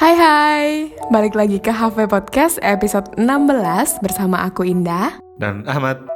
Hai 0.00 0.16
hai, 0.16 0.68
balik 1.12 1.36
lagi 1.36 1.60
ke 1.60 1.68
HV 1.68 2.08
Podcast 2.08 2.56
episode 2.64 3.04
16 3.20 4.00
bersama 4.00 4.48
aku 4.48 4.64
Indah 4.64 5.20
dan 5.36 5.60
Ahmad. 5.68 6.09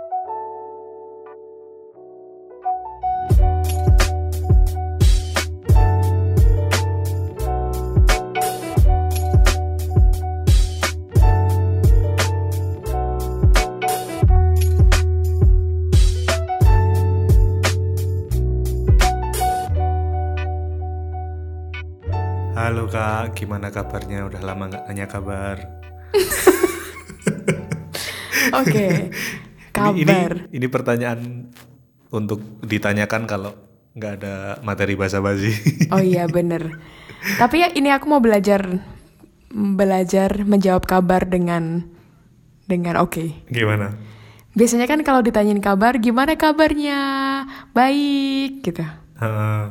Gimana 23.45 23.68
kabarnya? 23.68 24.24
Udah 24.24 24.40
lama 24.40 24.72
nggak 24.72 24.84
nanya 24.89 25.04
kabar. 25.04 25.57
Oke, 28.54 29.11
Ini, 29.11 29.90
ini, 29.93 30.04
kabar 30.07 30.32
ini 30.48 30.67
pertanyaan 30.68 31.20
untuk 32.09 32.41
ditanyakan 32.62 33.27
kalau 33.27 33.53
nggak 33.95 34.12
ada 34.20 34.34
materi 34.62 34.95
basa-basi. 34.95 35.51
Oh 35.91 35.98
iya 35.98 36.25
bener 36.37 36.79
Tapi 37.37 37.62
ya 37.62 37.69
ini 37.73 37.91
aku 37.91 38.07
mau 38.07 38.20
belajar 38.20 38.79
Belajar 39.51 40.42
menjawab 40.42 40.83
kabar 40.84 41.25
dengan 41.25 41.87
Dengan 42.67 42.98
oke 43.01 43.47
Gimana? 43.48 43.95
Biasanya 44.53 44.87
kan 44.87 45.01
kalau 45.03 45.23
ditanyain 45.23 45.62
kabar 45.62 45.97
Gimana 45.98 46.34
kabarnya? 46.34 47.01
Baik 47.70 48.61
gitu 48.62 48.83
Eh, 49.15 49.65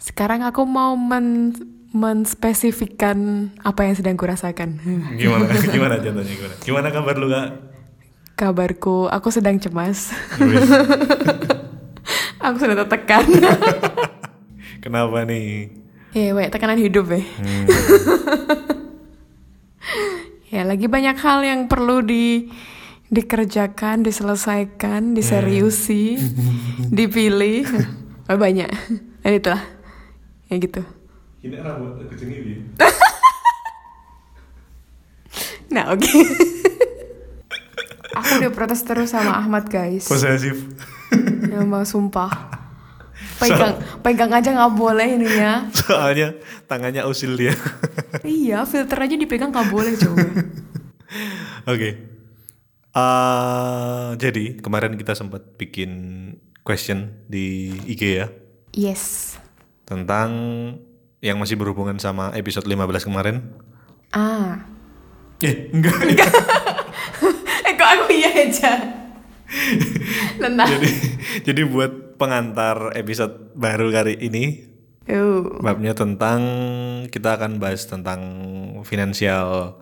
Sekarang 0.00 0.42
aku 0.42 0.64
mau 0.64 0.96
men 0.96 1.52
menspesifikkan 1.92 3.48
apa 3.64 3.88
yang 3.88 3.94
sedang 3.96 4.16
kurasakan. 4.16 4.80
gimana? 5.20 5.48
Gimana 5.56 5.94
contohnya 5.98 6.34
gimana? 6.34 6.54
Gimana 6.60 6.88
kabar 6.92 7.14
lu 7.16 7.28
kak? 7.28 7.48
Kabarku, 8.38 9.10
aku 9.10 9.28
sedang 9.34 9.58
cemas. 9.58 10.14
Aku 12.38 12.56
sedang 12.56 12.86
tertekan. 12.86 13.26
Kenapa 14.84 15.26
nih? 15.26 15.74
ya, 16.14 16.32
weh, 16.32 16.46
tekanan 16.48 16.78
hidup 16.78 17.10
ya. 17.10 17.20
Hmm, 17.20 17.66
Ya, 20.48 20.64
lagi 20.64 20.88
banyak 20.88 21.18
hal 21.20 21.44
yang 21.44 21.60
perlu 21.68 22.00
di 22.00 22.48
dikerjakan, 23.12 24.00
diselesaikan, 24.00 25.12
diseriusi, 25.12 26.16
dipilih. 26.88 27.68
Oh, 28.32 28.38
banyak. 28.40 28.70
Dan 29.20 29.32
itulah. 29.36 29.60
Ya 30.48 30.56
gitu. 30.56 30.80
Ini 31.40 31.56
rambut 31.56 32.02
kucing 32.08 32.30
ini. 32.30 32.54
Nah, 35.68 35.92
oke. 35.92 36.08
aku 38.16 38.30
udah 38.40 38.52
protes 38.52 38.80
terus 38.82 39.12
sama 39.12 39.36
Ahmad, 39.36 39.68
guys. 39.68 40.08
Posesif. 40.08 40.56
Ya 41.48 41.64
mau 41.64 41.80
sumpah. 41.80 42.28
Pegang 43.40 43.80
pegang 44.04 44.28
aja 44.28 44.52
nggak 44.52 44.76
boleh 44.76 45.16
ini 45.16 45.24
ya. 45.24 45.64
Soalnya 45.72 46.36
tangannya 46.68 47.00
usil 47.08 47.32
dia. 47.32 47.56
iya, 48.20 48.68
filter 48.68 49.00
aja 49.00 49.16
dipegang 49.16 49.48
nggak 49.48 49.72
boleh 49.72 49.96
coba. 49.96 50.28
Oke. 51.72 51.90
Eh, 52.92 54.08
jadi 54.20 54.60
kemarin 54.60 55.00
kita 55.00 55.16
sempat 55.16 55.56
bikin 55.56 55.90
question 56.60 57.24
di 57.24 57.72
IG 57.88 58.02
ya 58.20 58.26
Yes. 58.76 59.36
tentang 59.88 60.30
yang 61.18 61.36
masih 61.38 61.58
berhubungan 61.58 61.98
sama 61.98 62.30
episode 62.34 62.66
15 62.66 63.08
kemarin. 63.08 63.42
Ah. 64.14 64.62
Eh, 65.42 65.70
enggak. 65.74 65.94
Eh 67.68 67.74
kok 67.76 67.84
aku 67.84 68.06
iya 68.16 68.30
aja. 68.48 68.72
Jadi 70.40 70.90
jadi 71.44 71.62
buat 71.68 72.16
pengantar 72.16 72.96
episode 72.96 73.52
baru 73.52 73.92
kali 73.92 74.16
ini 74.20 74.44
Uh, 75.08 75.64
babnya 75.64 75.96
tentang 75.96 76.40
kita 77.08 77.40
akan 77.40 77.56
bahas 77.56 77.88
tentang 77.88 78.20
financial 78.84 79.72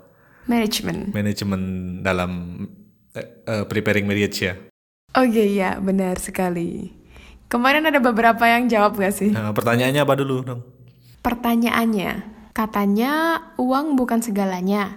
management. 0.47 1.11
management 1.11 1.67
dalam 2.07 2.63
eh, 3.11 3.67
preparing 3.67 4.07
marriage 4.07 4.47
ya. 4.47 4.55
Oke, 5.19 5.51
ya 5.51 5.83
benar 5.83 6.23
sekali. 6.23 6.95
Kemarin 7.51 7.91
ada 7.91 7.99
beberapa 7.99 8.47
yang 8.47 8.71
jawab 8.71 9.03
gak 9.03 9.19
sih? 9.19 9.35
Nah, 9.35 9.51
pertanyaannya 9.51 9.99
apa 9.99 10.15
dulu 10.15 10.47
dong? 10.47 10.63
Pertanyaannya, 11.27 12.23
katanya 12.55 13.43
uang 13.59 13.99
bukan 13.99 14.23
segalanya, 14.23 14.95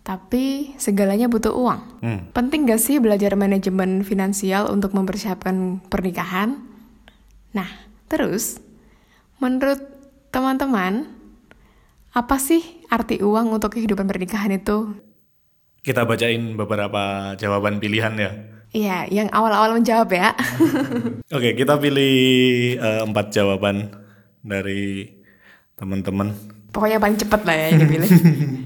tapi 0.00 0.72
segalanya 0.80 1.28
butuh 1.28 1.52
uang. 1.52 1.80
Hmm. 2.00 2.20
Penting 2.32 2.64
gak 2.64 2.80
sih 2.80 2.96
belajar 2.96 3.36
manajemen 3.36 4.00
finansial 4.00 4.72
untuk 4.72 4.96
mempersiapkan 4.96 5.84
pernikahan? 5.92 6.56
Nah, 7.52 7.68
terus, 8.08 8.56
menurut 9.36 9.84
teman-teman, 10.32 11.12
apa 12.16 12.40
sih 12.40 12.64
arti 12.88 13.20
uang 13.20 13.52
untuk 13.52 13.76
kehidupan 13.76 14.08
pernikahan 14.08 14.56
itu? 14.56 14.96
Kita 15.84 16.08
bacain 16.08 16.56
beberapa 16.56 17.36
jawaban 17.36 17.84
pilihan 17.84 18.16
ya. 18.16 18.32
Iya, 18.72 18.98
yang 19.12 19.28
awal-awal 19.28 19.76
menjawab 19.76 20.08
ya. 20.08 20.32
Oke, 21.36 21.52
kita 21.52 21.76
pilih 21.76 22.16
eh, 22.80 23.00
empat 23.04 23.28
jawaban 23.28 23.92
dari 24.40 25.15
teman-teman. 25.76 26.32
Pokoknya 26.72 27.00
paling 27.00 27.16
cepat 27.20 27.40
lah 27.44 27.54
ya 27.56 27.66
yang 27.72 27.80
dipilih. 27.84 28.10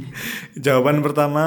Jawaban 0.65 1.03
pertama 1.03 1.45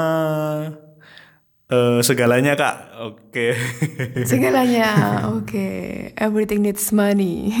eh, 1.68 2.00
segalanya 2.04 2.56
kak. 2.56 2.76
Oke. 3.04 3.52
Segalanya, 4.30 4.88
oke. 5.32 5.68
Everything 6.16 6.64
needs 6.64 6.88
money. 6.92 7.52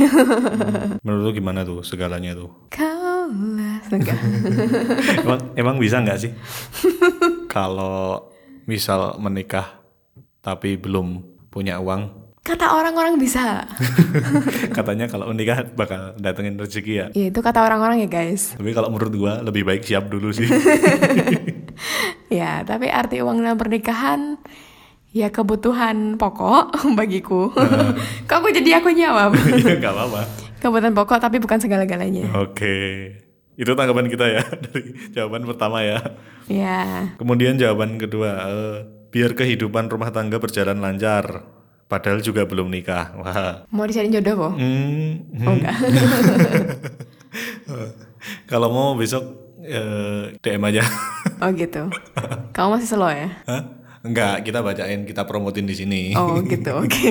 Menurut 1.04 1.20
lu 1.20 1.30
gimana 1.36 1.64
tuh 1.64 1.84
segalanya 1.84 2.32
tuh? 2.32 2.52
Kaulah 2.72 3.80
enggak. 3.92 4.20
Emang, 5.24 5.40
emang 5.56 5.76
bisa 5.80 6.00
nggak 6.00 6.18
sih? 6.20 6.32
Kalau 7.48 8.32
misal 8.64 9.20
menikah 9.20 9.84
tapi 10.44 10.76
belum 10.76 11.24
punya 11.48 11.80
uang, 11.80 12.23
Kata 12.44 12.76
orang-orang 12.76 13.16
bisa. 13.16 13.64
katanya 14.76 15.08
kalau 15.08 15.32
menikah 15.32 15.64
bakal 15.72 16.12
datengin 16.20 16.60
rezeki 16.60 16.92
ya. 16.92 17.06
Ya 17.16 17.32
itu 17.32 17.40
kata 17.40 17.64
orang-orang 17.64 18.04
ya 18.04 18.08
guys. 18.12 18.52
Tapi 18.52 18.76
kalau 18.76 18.92
menurut 18.92 19.16
gua 19.16 19.40
lebih 19.40 19.64
baik 19.64 19.80
siap 19.80 20.12
dulu 20.12 20.28
sih. 20.28 20.44
Ya, 22.30 22.62
tapi 22.66 22.90
arti 22.90 23.18
uang 23.22 23.42
dalam 23.42 23.58
pernikahan 23.58 24.38
ya 25.10 25.30
kebutuhan 25.30 26.18
pokok 26.18 26.74
bagiku. 26.98 27.50
Kok 28.26 28.34
aku 28.34 28.50
jadi 28.50 28.78
aku 28.82 28.90
jawab? 28.94 29.34
Iya 29.38 29.78
nggak 29.78 29.94
apa-apa. 29.94 30.22
kebutuhan 30.58 30.94
pokok 30.94 31.18
tapi 31.20 31.38
bukan 31.38 31.58
segala-galanya. 31.60 32.30
Oke. 32.40 33.10
Itu 33.54 33.78
tanggapan 33.78 34.10
kita 34.10 34.26
ya 34.26 34.42
dari 34.66 34.98
jawaban 35.14 35.46
pertama 35.46 35.82
ya. 35.86 35.98
Ya. 36.50 37.14
Kemudian 37.18 37.54
jawaban 37.54 38.02
kedua, 38.02 38.30
eh, 38.50 38.76
biar 39.14 39.38
kehidupan 39.38 39.86
rumah 39.86 40.10
tangga 40.10 40.42
berjalan 40.42 40.82
lancar. 40.82 41.53
Padahal 41.84 42.24
juga 42.24 42.48
belum 42.48 42.68
nikah. 42.68 43.12
Wah. 43.16 43.68
Mau 43.68 43.84
dicari 43.84 44.08
jodoh 44.08 44.34
kok? 44.48 44.54
Hmm, 44.56 45.10
Oh 45.44 45.52
enggak. 45.52 45.74
Kalau 48.50 48.68
mau 48.72 48.96
besok 48.96 49.24
eh, 49.60 50.32
DM 50.40 50.64
aja. 50.64 50.82
Oh 51.40 51.52
gitu. 51.52 51.92
Kamu 52.52 52.68
masih 52.78 52.88
slow 52.88 53.10
ya? 53.10 53.28
Hah? 53.44 53.62
Enggak, 54.04 54.44
kita 54.44 54.60
bacain, 54.60 55.08
kita 55.08 55.24
promotin 55.24 55.64
di 55.64 55.72
sini. 55.72 56.02
Oh 56.12 56.40
gitu, 56.40 56.76
oke. 56.84 57.08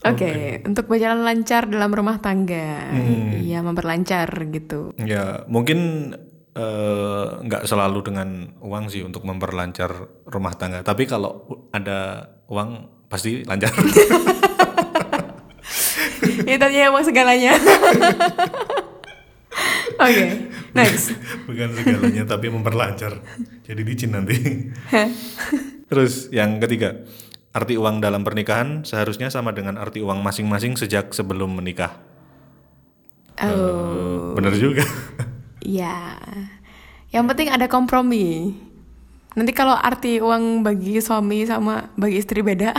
Oke, 0.00 0.62
untuk 0.64 0.88
berjalan 0.88 1.20
lancar 1.20 1.68
dalam 1.68 1.92
rumah 1.92 2.16
tangga, 2.16 2.88
iya 3.36 3.60
memperlancar 3.60 4.32
gitu. 4.48 4.96
Ya, 4.96 5.44
mungkin 5.44 6.14
eh, 6.60 7.26
nggak 7.40 7.64
selalu 7.64 8.04
dengan 8.04 8.28
uang 8.60 8.92
sih 8.92 9.00
untuk 9.00 9.24
memperlancar 9.24 9.88
rumah 10.28 10.52
tangga. 10.52 10.84
Tapi 10.84 11.08
kalau 11.08 11.48
ada 11.72 12.28
uang 12.52 13.00
pasti 13.08 13.40
lancar. 13.48 13.72
Itu 16.44 16.58
tadi 16.60 16.76
emang 16.76 17.04
segalanya. 17.04 17.56
Oke, 20.00 20.48
next. 20.72 21.12
Bukan 21.48 21.76
segalanya, 21.76 22.24
tapi 22.24 22.48
memperlancar. 22.48 23.20
Jadi 23.66 23.80
licin 23.84 24.16
nanti. 24.16 24.36
Terus 25.90 26.32
yang 26.32 26.56
ketiga, 26.56 27.04
arti 27.52 27.76
uang 27.76 28.00
dalam 28.00 28.24
pernikahan 28.24 28.86
seharusnya 28.86 29.28
sama 29.28 29.52
dengan 29.52 29.76
arti 29.76 30.00
uang 30.00 30.24
masing-masing 30.24 30.80
sejak 30.80 31.12
sebelum 31.12 31.52
menikah. 31.52 32.00
Oh, 33.40 34.32
Bener 34.36 34.56
juga. 34.56 34.84
Ya. 35.62 36.16
Yang 37.10 37.24
penting 37.34 37.48
ada 37.50 37.66
kompromi. 37.66 38.54
Nanti 39.34 39.52
kalau 39.54 39.74
arti 39.78 40.18
uang 40.18 40.66
bagi 40.66 40.98
suami 40.98 41.46
sama 41.46 41.90
bagi 41.94 42.18
istri 42.18 42.42
beda, 42.42 42.74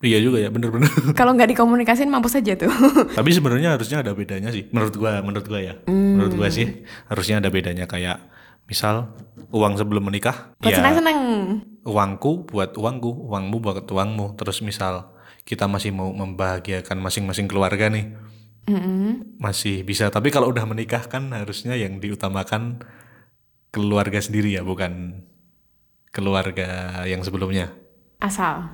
Iya 0.00 0.16
juga 0.24 0.40
ya, 0.40 0.48
bener-bener. 0.48 0.88
Kalau 1.18 1.36
nggak 1.36 1.52
dikomunikasin 1.52 2.08
mampus 2.08 2.40
aja 2.40 2.56
tuh. 2.56 2.72
Tapi 3.20 3.30
sebenarnya 3.36 3.76
harusnya 3.76 4.00
ada 4.00 4.16
bedanya 4.16 4.48
sih, 4.48 4.64
menurut 4.72 4.96
gua, 4.96 5.20
menurut 5.20 5.44
gua 5.44 5.60
ya, 5.60 5.74
menurut 5.84 6.32
gue 6.32 6.48
sih 6.48 6.66
harusnya 7.12 7.44
ada 7.44 7.52
bedanya 7.52 7.84
kayak 7.84 8.16
misal 8.64 9.12
uang 9.52 9.76
sebelum 9.76 10.08
menikah 10.08 10.56
Buat 10.56 10.72
senang-senang. 10.72 11.18
uangku 11.84 12.48
buat 12.48 12.80
uangku, 12.80 13.28
uangmu 13.28 13.56
buat 13.60 13.84
uangmu. 13.84 14.40
Terus 14.40 14.64
misal 14.64 15.12
kita 15.44 15.68
masih 15.68 15.92
mau 15.92 16.08
membahagiakan 16.16 16.96
masing-masing 16.96 17.44
keluarga 17.44 17.92
nih, 17.92 18.16
Masih 19.40 19.82
bisa. 19.86 20.10
Tapi 20.12 20.28
kalau 20.28 20.50
udah 20.50 20.64
menikah 20.68 21.06
kan 21.06 21.32
harusnya 21.32 21.74
yang 21.78 21.98
diutamakan 22.02 22.82
keluarga 23.70 24.18
sendiri 24.18 24.54
ya, 24.54 24.62
bukan 24.66 25.24
keluarga 26.10 27.02
yang 27.06 27.22
sebelumnya. 27.22 27.70
Asal. 28.20 28.66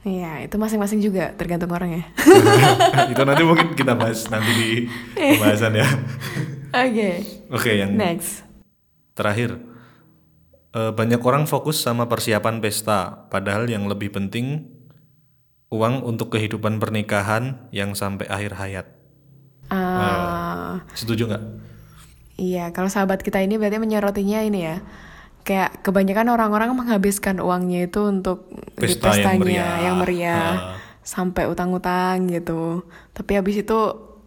Iya, 0.00 0.48
itu 0.48 0.56
masing-masing 0.56 1.04
juga 1.04 1.36
tergantung 1.36 1.68
orang 1.76 2.00
ya. 2.00 2.04
itu 3.12 3.20
nanti 3.20 3.42
mungkin 3.44 3.76
kita 3.76 3.92
bahas 3.92 4.24
nanti 4.32 4.50
di 4.56 4.70
pembahasan 5.12 5.76
ya. 5.76 5.88
Oke. 6.72 7.10
Oke, 7.52 7.70
yang 7.76 7.92
Next. 7.92 8.40
terakhir. 9.12 9.60
Eh, 10.70 10.92
banyak 10.94 11.20
orang 11.20 11.44
fokus 11.44 11.82
sama 11.82 12.08
persiapan 12.08 12.64
pesta, 12.64 13.28
padahal 13.28 13.68
yang 13.68 13.90
lebih 13.90 14.14
penting 14.14 14.70
uang 15.70 16.02
untuk 16.02 16.34
kehidupan 16.34 16.76
pernikahan 16.76 17.70
yang 17.70 17.94
sampai 17.94 18.26
akhir 18.26 18.58
hayat. 18.58 18.86
Ah, 19.70 20.82
Setuju 20.92 21.30
nggak? 21.30 21.44
iya, 22.34 22.74
kalau 22.74 22.88
sahabat 22.88 23.22
kita 23.22 23.38
ini 23.38 23.54
berarti 23.54 23.78
menyorotinya 23.78 24.42
ini 24.42 24.60
ya. 24.64 24.76
Kayak 25.40 25.80
kebanyakan 25.80 26.26
orang-orang 26.28 26.74
menghabiskan 26.74 27.38
uangnya 27.38 27.86
itu 27.86 28.02
untuk 28.02 28.50
di 28.50 28.86
Pesta 28.88 29.14
yang 29.14 29.38
pestanya 29.38 29.40
meriah. 29.40 29.74
yang 29.80 29.96
meriah, 29.96 30.36
Ah. 30.36 30.76
sampai 31.00 31.46
utang-utang 31.46 32.28
gitu. 32.28 32.82
Tapi 33.14 33.30
habis 33.34 33.56
itu 33.56 33.78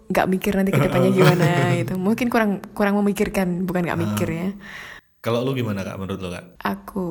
nggak 0.09 0.27
mikir 0.29 0.53
nanti 0.53 0.71
ke 0.71 0.79
depannya 0.79 1.11
gimana 1.19 1.49
gitu. 1.75 1.93
Mungkin 1.97 2.27
kurang 2.29 2.51
kurang 2.71 2.95
memikirkan, 2.97 3.67
bukan 3.67 3.83
nggak 3.83 3.99
mikir 3.99 4.27
Ah. 4.29 4.35
ya. 4.37 4.49
Kalau 5.19 5.43
lu 5.43 5.53
gimana 5.53 5.83
kak 5.83 5.95
menurut 5.97 6.19
lu 6.19 6.29
kak? 6.29 6.45
Aku 6.59 7.07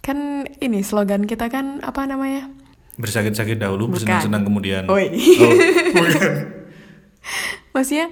kan 0.00 0.18
ini 0.58 0.80
slogan 0.80 1.26
kita 1.26 1.50
kan 1.50 1.82
apa 1.82 2.06
namanya? 2.06 2.46
Bersakit-sakit 2.96 3.60
dahulu, 3.60 3.92
bersenang-senang 3.92 4.42
kemudian. 4.44 4.88
Oh, 4.88 4.96
bukan. 4.96 6.32
Maksudnya 7.76 8.08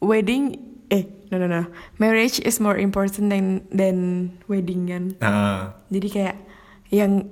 wedding 0.00 0.56
eh 0.86 1.04
no 1.32 1.42
no 1.42 1.50
no 1.50 1.66
marriage 1.98 2.38
is 2.46 2.62
more 2.62 2.78
important 2.78 3.28
than 3.28 3.66
than 3.68 3.96
wedding 4.46 4.88
kan. 4.88 5.04
Nah, 5.18 5.76
Jadi 5.90 6.08
kayak 6.08 6.36
yang 6.88 7.26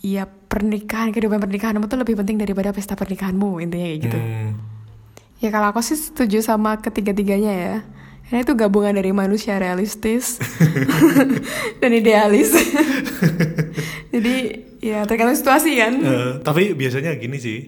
ya 0.00 0.24
pernikahan 0.26 1.12
kehidupan 1.12 1.38
pernikahanmu 1.38 1.86
tuh 1.86 2.00
lebih 2.00 2.16
penting 2.16 2.40
daripada 2.40 2.72
pesta 2.72 2.96
pernikahanmu 2.96 3.60
intinya 3.60 3.86
kayak 3.86 4.00
gitu. 4.00 4.18
hmm, 4.18 4.50
Ya 5.38 5.54
kalau 5.54 5.70
aku 5.70 5.84
sih 5.84 5.94
setuju 5.94 6.42
sama 6.42 6.80
ketiga-tiganya 6.80 7.52
ya. 7.54 7.74
Karena 8.28 8.44
itu 8.44 8.52
gabungan 8.56 8.92
dari 8.92 9.12
manusia 9.12 9.56
realistis 9.56 10.36
dan 11.80 11.90
idealis. 11.92 12.52
Jadi 14.12 14.67
ya 14.80 15.02
tergantung 15.04 15.34
situasi 15.34 15.74
kan. 15.74 15.92
eh, 15.96 16.32
tapi 16.40 16.72
biasanya 16.72 17.14
gini 17.14 17.36
sih 17.36 17.58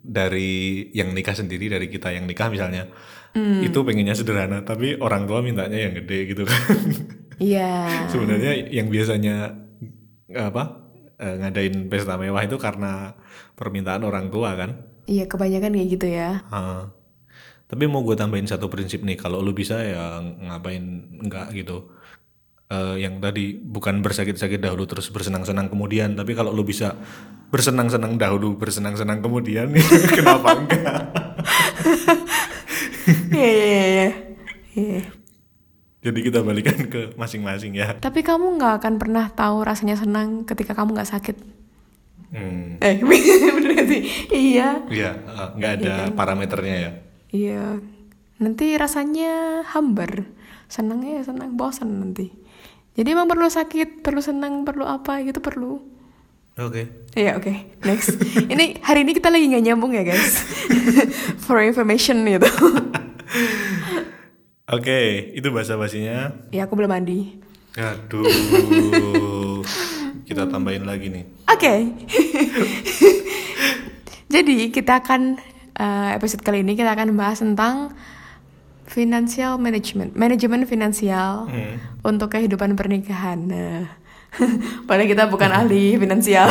dari 0.00 0.50
yang 0.90 1.10
nikah 1.10 1.32
sendiri 1.32 1.68
dari 1.68 1.86
kita 1.86 2.10
yang 2.10 2.24
nikah 2.24 2.46
misalnya 2.46 2.88
Hmm. 3.30 3.62
itu 3.62 3.78
pengennya 3.80 4.10
sederhana 4.12 4.58
tapi 4.60 4.98
orang 4.98 5.22
tua 5.22 5.38
mintanya 5.38 5.78
yang 5.78 5.94
gede 5.94 6.18
gitu 6.26 6.42
kan 6.42 6.58
Iya. 7.38 7.86
sebenarnya 8.10 8.66
yang 8.68 8.90
biasanya 8.90 9.54
apa 10.32 10.82
eh, 11.14 11.38
ngadain 11.38 11.86
pesta 11.86 12.18
mewah 12.18 12.42
itu 12.42 12.56
karena 12.56 13.14
permintaan 13.54 14.02
orang 14.02 14.28
tua 14.28 14.54
kan 14.54 14.82
Iya 15.06 15.26
kebanyakan 15.26 15.70
kayak 15.70 15.88
gitu 15.90 16.06
ya. 16.06 16.42
Ah. 16.48 16.90
tapi 17.66 17.86
mau 17.86 18.02
gue 18.02 18.14
tambahin 18.14 18.50
satu 18.50 18.66
prinsip 18.66 18.98
nih 19.00 19.14
kalau 19.14 19.38
lu 19.38 19.54
bisa 19.54 19.78
ya 19.78 20.18
ngapain 20.18 20.82
enggak 21.16 21.54
gitu 21.54 21.86
Eh, 22.70 23.02
yang 23.02 23.18
tadi 23.18 23.58
bukan 23.58 23.98
bersakit-sakit 23.98 24.62
dahulu 24.62 24.86
terus 24.86 25.10
bersenang-senang 25.10 25.66
kemudian 25.66 26.14
tapi 26.14 26.38
kalau 26.38 26.54
lu 26.54 26.62
bisa 26.62 26.94
bersenang-senang 27.50 28.14
dahulu 28.14 28.54
bersenang-senang 28.54 29.18
kemudian 29.18 29.74
kenapa 30.16 30.54
enggak 30.54 31.02
Iya 33.34 33.50
iya 33.50 33.66
iya, 33.66 33.82
iya. 33.90 34.10
Iya. 34.78 35.02
jadi 35.98 36.18
kita 36.30 36.46
balikan 36.46 36.78
ke 36.86 37.10
masing-masing 37.18 37.74
ya 37.74 37.98
Tapi 37.98 38.22
kamu 38.22 38.62
nggak 38.62 38.74
akan 38.78 38.94
pernah 39.02 39.26
tahu 39.34 39.66
rasanya 39.66 39.98
senang 39.98 40.46
ketika 40.46 40.70
kamu 40.70 40.94
nggak 40.94 41.10
sakit. 41.10 41.36
hmm. 42.30 42.78
Eh 42.86 43.02
bener 43.58 43.82
sih? 43.90 44.02
Iya. 44.30 44.86
Iya, 44.86 45.10
eh, 45.18 45.48
nggak 45.58 45.72
ada 45.82 45.94
parameternya 46.14 46.76
ya 46.86 46.90
Iya. 47.34 47.82
Nanti 48.38 48.78
rasanya 48.78 49.66
hambar. 49.74 50.22
Senangnya 50.70 51.18
ya 51.18 51.22
senang, 51.26 51.58
bosan 51.58 51.98
nanti. 51.98 52.39
Jadi 52.98 53.08
emang 53.14 53.30
perlu 53.30 53.46
sakit, 53.46 54.02
perlu 54.02 54.20
senang, 54.20 54.66
perlu 54.66 54.84
apa 54.84 55.22
gitu 55.22 55.38
perlu. 55.38 55.78
oke 56.60 56.82
Iya 57.16 57.40
oke, 57.40 57.80
next. 57.86 58.20
ini 58.52 58.76
hari 58.84 59.06
ini 59.06 59.16
kita 59.16 59.32
lagi 59.32 59.48
nggak 59.50 59.64
nyambung 59.70 59.94
ya 59.94 60.02
guys. 60.04 60.42
For 61.46 61.62
information 61.62 62.26
gitu. 62.26 62.46
oke 64.76 64.98
itu 65.34 65.48
bahasa 65.50 65.74
basinya 65.74 66.30
ya 66.54 66.66
aku 66.66 66.78
belum 66.78 66.90
mandi. 66.90 67.38
aduh 67.78 68.26
kita 70.26 70.42
tambahin 70.50 70.82
lagi 70.82 71.06
nih 71.06 71.22
Oke. 71.50 71.74
Jadi 74.30 74.70
kita 74.70 75.02
akan 75.02 75.34
eh, 75.74 76.10
episode 76.14 76.46
kali 76.46 76.62
ini 76.62 76.78
kita 76.78 76.94
akan 76.94 77.18
bahas 77.18 77.42
tentang 77.42 77.90
financial 78.90 79.54
management, 79.56 80.18
manajemen 80.18 80.66
finansial 80.66 81.46
Hmm. 81.46 81.78
untuk 82.02 82.34
kehidupan 82.34 82.74
pernikahan. 82.74 83.38
Nah, 83.46 83.86
padahal 84.90 85.06
kita 85.06 85.30
bukan 85.30 85.50
ahli 85.50 85.94
finansial. 85.94 86.50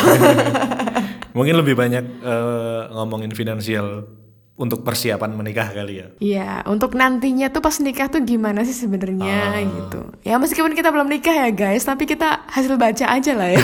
Mungkin 1.37 1.59
lebih 1.59 1.75
banyak 1.75 2.03
eh, 2.23 2.81
ngomongin 2.89 3.35
finansial 3.35 4.07
untuk 4.55 4.83
persiapan 4.83 5.35
menikah 5.35 5.71
kali 5.71 6.03
ya. 6.03 6.07
Iya, 6.19 6.51
untuk 6.67 6.91
nantinya 6.91 7.47
tuh 7.47 7.63
pas 7.63 7.75
nikah 7.79 8.11
tuh 8.11 8.19
gimana 8.23 8.63
sih 8.63 8.75
sebenarnya 8.75 9.55
gitu. 9.63 10.03
Ya 10.23 10.35
meskipun 10.35 10.75
kita 10.75 10.91
belum 10.91 11.07
nikah 11.07 11.47
ya 11.47 11.49
guys, 11.51 11.87
tapi 11.87 12.03
kita 12.03 12.43
hasil 12.47 12.75
baca 12.75 13.05
aja 13.07 13.31
lah 13.35 13.55
ya. 13.55 13.63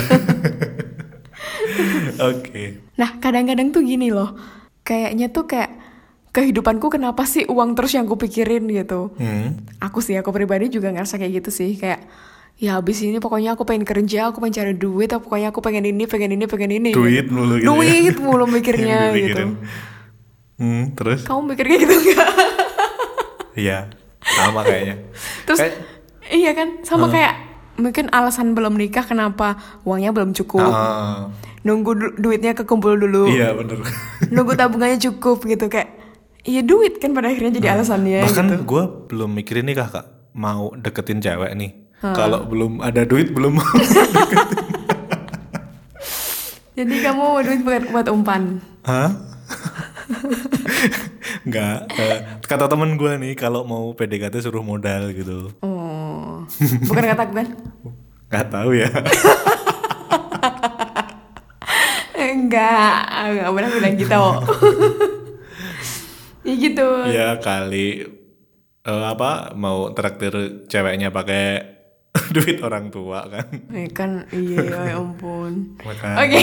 Oke. 2.32 2.80
Nah, 2.96 3.20
kadang-kadang 3.20 3.72
tuh 3.72 3.84
gini 3.84 4.08
loh. 4.08 4.32
Kayaknya 4.80 5.28
tuh 5.28 5.44
kayak 5.44 5.70
kehidupanku 6.36 6.92
kenapa 6.92 7.24
sih 7.24 7.42
uang 7.44 7.72
terus 7.72 7.96
yang 7.96 8.04
kupikirin 8.04 8.68
gitu. 8.68 9.16
Hmm. 9.16 9.56
Aku 9.80 9.98
sih, 9.98 10.12
aku 10.12 10.28
pribadi 10.30 10.68
juga 10.68 10.92
ngerasa 10.92 11.16
kayak 11.16 11.40
gitu 11.40 11.50
sih. 11.50 11.74
Kayak, 11.74 12.04
ya 12.56 12.76
habis 12.76 13.00
ini 13.00 13.16
pokoknya 13.16 13.56
aku 13.56 13.64
pengen 13.64 13.82
kerja, 13.82 14.28
aku 14.28 14.38
pengen 14.38 14.54
cari 14.54 14.72
duit, 14.72 15.08
atau 15.08 15.18
pokoknya 15.18 15.48
aku 15.48 15.60
pengen 15.60 15.84
ini, 15.86 16.04
pengen 16.04 16.30
ini, 16.30 16.44
pengen 16.44 16.70
ini. 16.70 16.90
Duit 16.92 17.26
mulu 17.26 17.56
gitu 17.56 17.64
ya. 17.64 17.72
Duit 17.72 18.16
mulu 18.18 18.44
mikirnya 18.54 18.98
gitu. 19.10 19.56
Hmm, 20.56 20.92
terus? 20.92 21.24
Kamu 21.24 21.40
mikir 21.46 21.64
kayak 21.64 21.80
gitu 21.82 21.94
nggak? 21.96 22.28
Iya, 23.56 23.88
sama 24.20 24.60
kayaknya. 24.60 25.00
Terus, 25.48 25.58
Kayak- 25.58 25.80
iya 26.28 26.52
kan? 26.52 26.68
Sama 26.84 27.08
kayak, 27.08 27.34
mungkin 27.76 28.12
alasan 28.12 28.52
belum 28.52 28.76
nikah 28.76 29.00
kenapa 29.02 29.56
uangnya 29.80 30.12
belum 30.12 30.36
cukup. 30.36 30.60
Ah, 30.62 31.32
Nunggu 31.64 31.92
du- 31.92 32.14
duitnya 32.14 32.52
kekumpul 32.52 32.94
dulu. 32.94 33.26
iya 33.26 33.50
bener. 33.50 33.80
Nunggu 34.28 34.52
tabungannya 34.60 35.00
cukup 35.02 35.40
gitu. 35.42 35.66
Kayak, 35.66 35.88
iya 36.46 36.62
duit 36.62 36.96
kan 36.96 37.10
pada 37.10 37.28
akhirnya 37.28 37.58
jadi 37.58 37.74
alasannya 37.74 38.22
Bahkan 38.24 38.46
gitu. 38.48 38.62
gue 38.64 38.82
belum 39.10 39.30
mikirin 39.34 39.66
nih 39.66 39.76
kak, 39.76 40.06
mau 40.32 40.70
deketin 40.74 41.18
cewek 41.18 41.52
nih. 41.52 41.70
Kalau 41.96 42.44
belum 42.44 42.78
ada 42.80 43.02
duit 43.02 43.32
belum 43.32 43.58
mau. 43.58 43.66
Jadi 46.76 46.94
kamu 47.00 47.24
duit 47.40 47.60
buat, 47.64 47.82
buat 47.88 48.06
umpan. 48.12 48.60
Hah? 48.84 49.08
Enggak. 51.48 51.88
eh, 51.88 52.18
kata 52.44 52.68
temen 52.68 53.00
gue 53.00 53.16
nih 53.16 53.32
kalau 53.32 53.64
mau 53.64 53.96
PDKT 53.96 54.44
suruh 54.44 54.60
modal 54.60 55.08
gitu. 55.16 55.56
Oh, 55.64 56.44
bukan 56.84 57.04
kata 57.06 57.24
kan? 57.26 57.46
Gak 58.32 58.52
tahu 58.52 58.76
ya. 58.76 58.90
Enggak, 62.12 62.96
enggak 63.24 63.50
pernah 63.54 63.70
bilang 63.70 63.94
gitu. 63.96 64.22
Ya 66.46 66.54
gitu. 66.54 66.88
ya 67.10 67.28
kali 67.42 68.06
eh, 68.86 69.04
apa 69.06 69.52
mau 69.58 69.90
traktir 69.90 70.64
ceweknya 70.70 71.10
pakai 71.10 71.76
duit 72.34 72.58
orang 72.64 72.88
tua 72.88 73.28
kan. 73.28 73.46
Eh, 73.74 73.88
kan 73.92 74.24
iya 74.32 74.94
ya 74.94 74.96
ampun. 74.96 75.76
Oke. 75.84 76.40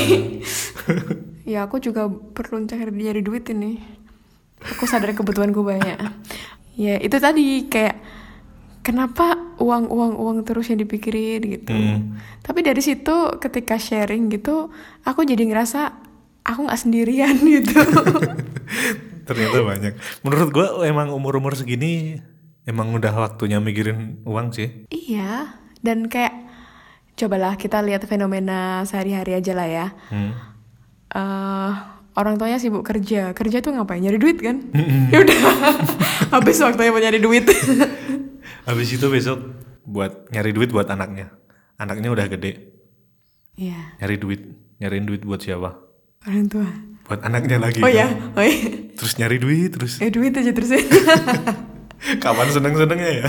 ya 1.52 1.66
aku 1.66 1.82
juga 1.82 2.08
perlu 2.10 2.64
cari 2.70 2.92
nyari 2.94 3.22
duit 3.26 3.48
ini. 3.50 3.82
Aku 4.78 4.88
sadar 4.88 5.12
kebutuhanku 5.12 5.66
banyak. 5.66 5.98
Ya 6.80 6.96
itu 7.02 7.18
tadi 7.20 7.68
kayak 7.68 8.00
kenapa 8.86 9.56
uang 9.58 9.90
uang 9.90 10.14
uang 10.20 10.38
terus 10.46 10.70
yang 10.70 10.84
dipikirin 10.84 11.42
gitu. 11.42 11.74
Hmm. 11.74 12.20
Tapi 12.44 12.60
dari 12.62 12.84
situ 12.84 13.40
ketika 13.40 13.80
sharing 13.80 14.32
gitu, 14.32 14.70
aku 15.08 15.24
jadi 15.24 15.44
ngerasa 15.48 15.82
aku 16.44 16.60
nggak 16.68 16.80
sendirian 16.80 17.36
gitu. 17.60 17.82
Ternyata 19.34 19.60
banyak. 19.62 19.94
Menurut 20.22 20.50
gue 20.50 20.68
emang 20.86 21.10
umur-umur 21.10 21.54
segini 21.54 22.22
emang 22.64 22.94
udah 22.94 23.12
waktunya 23.12 23.58
mikirin 23.58 24.22
uang 24.24 24.54
sih. 24.54 24.88
Iya, 24.88 25.58
dan 25.82 26.08
kayak 26.08 26.32
cobalah 27.14 27.58
kita 27.58 27.82
lihat 27.82 28.06
fenomena 28.06 28.86
sehari-hari 28.86 29.36
aja 29.36 29.54
lah 29.54 29.68
ya. 29.68 29.88
Hmm. 30.10 30.32
eh 31.14 31.72
orang 32.14 32.38
tuanya 32.38 32.58
sibuk 32.58 32.82
kerja, 32.82 33.34
kerja 33.34 33.58
tuh 33.60 33.74
ngapain? 33.74 34.02
Nyari 34.02 34.18
duit 34.18 34.38
kan? 34.38 34.62
ya 35.14 35.22
udah, 35.22 35.40
habis 36.34 36.58
waktunya 36.58 36.90
buat 36.90 37.04
nyari 37.04 37.20
duit. 37.20 37.46
Habis 38.64 38.96
itu 38.96 39.04
besok 39.12 39.44
buat 39.84 40.32
nyari 40.32 40.56
duit 40.56 40.72
buat 40.72 40.88
anaknya. 40.88 41.36
Anaknya 41.76 42.16
udah 42.16 42.32
gede, 42.32 42.72
Iya, 43.60 44.00
nyari 44.00 44.16
duit. 44.16 44.42
Nyariin 44.80 45.04
duit 45.04 45.22
buat 45.24 45.44
siapa? 45.44 45.80
orang 46.24 46.48
tua. 46.48 46.68
Buat 47.04 47.28
anaknya 47.28 47.60
lagi. 47.60 47.84
Oh 47.84 47.92
kan? 47.92 48.00
ya, 48.00 48.08
oh 48.40 48.44
iya. 48.44 48.58
Terus 48.96 49.14
nyari 49.18 49.38
duit 49.38 49.70
terus. 49.72 49.98
Eh 50.00 50.10
duit 50.10 50.34
aja 50.34 50.52
terus. 50.52 50.72
Kapan 52.04 52.52
seneng-senengnya 52.52 53.12
ya? 53.16 53.28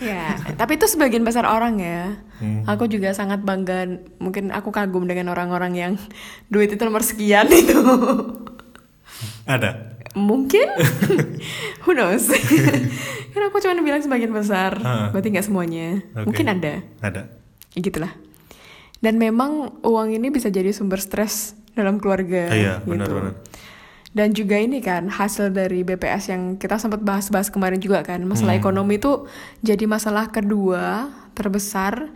ya, 0.00 0.24
tapi 0.56 0.80
itu 0.80 0.88
sebagian 0.88 1.28
besar 1.28 1.44
orang 1.44 1.76
ya. 1.76 2.16
Hmm. 2.40 2.64
Aku 2.64 2.88
juga 2.88 3.12
sangat 3.12 3.44
bangga, 3.44 3.84
mungkin 4.16 4.48
aku 4.48 4.72
kagum 4.72 5.04
dengan 5.04 5.28
orang-orang 5.28 5.76
yang 5.76 5.92
duit 6.52 6.72
itu 6.72 6.80
nomor 6.80 7.04
sekian 7.04 7.52
itu. 7.52 7.76
Ada. 9.44 10.00
Mungkin, 10.16 10.66
who 11.84 11.92
knows? 11.92 12.32
Karena 13.28 13.52
aku 13.52 13.60
cuma 13.60 13.76
bilang 13.76 14.00
sebagian 14.00 14.32
besar, 14.32 14.80
Ah. 14.80 15.12
berarti 15.12 15.28
nggak 15.28 15.44
semuanya. 15.44 16.00
Oke. 16.16 16.32
Mungkin 16.32 16.46
ada, 16.48 16.80
Ada. 17.04 17.28
ya 17.76 17.80
gitulah. 17.84 18.12
Dan 18.98 19.20
memang 19.20 19.78
uang 19.84 20.10
ini 20.10 20.32
bisa 20.32 20.48
jadi 20.48 20.72
sumber 20.72 20.98
stres 20.98 21.52
dalam 21.76 22.00
keluarga. 22.00 22.50
Iya, 22.50 22.80
gitu. 22.80 22.88
benar-benar. 22.88 23.36
Dan 24.08 24.32
juga 24.32 24.56
ini 24.56 24.80
kan 24.80 25.06
hasil 25.06 25.52
dari 25.52 25.84
BPS 25.84 26.32
yang 26.32 26.42
kita 26.56 26.80
sempat 26.80 27.04
bahas-bahas 27.04 27.52
kemarin 27.52 27.76
juga 27.76 28.00
kan, 28.00 28.24
masalah 28.24 28.56
Hmm. 28.56 28.62
ekonomi 28.64 28.96
itu 28.96 29.28
jadi 29.60 29.84
masalah 29.84 30.32
kedua 30.32 31.12
terbesar 31.32 32.08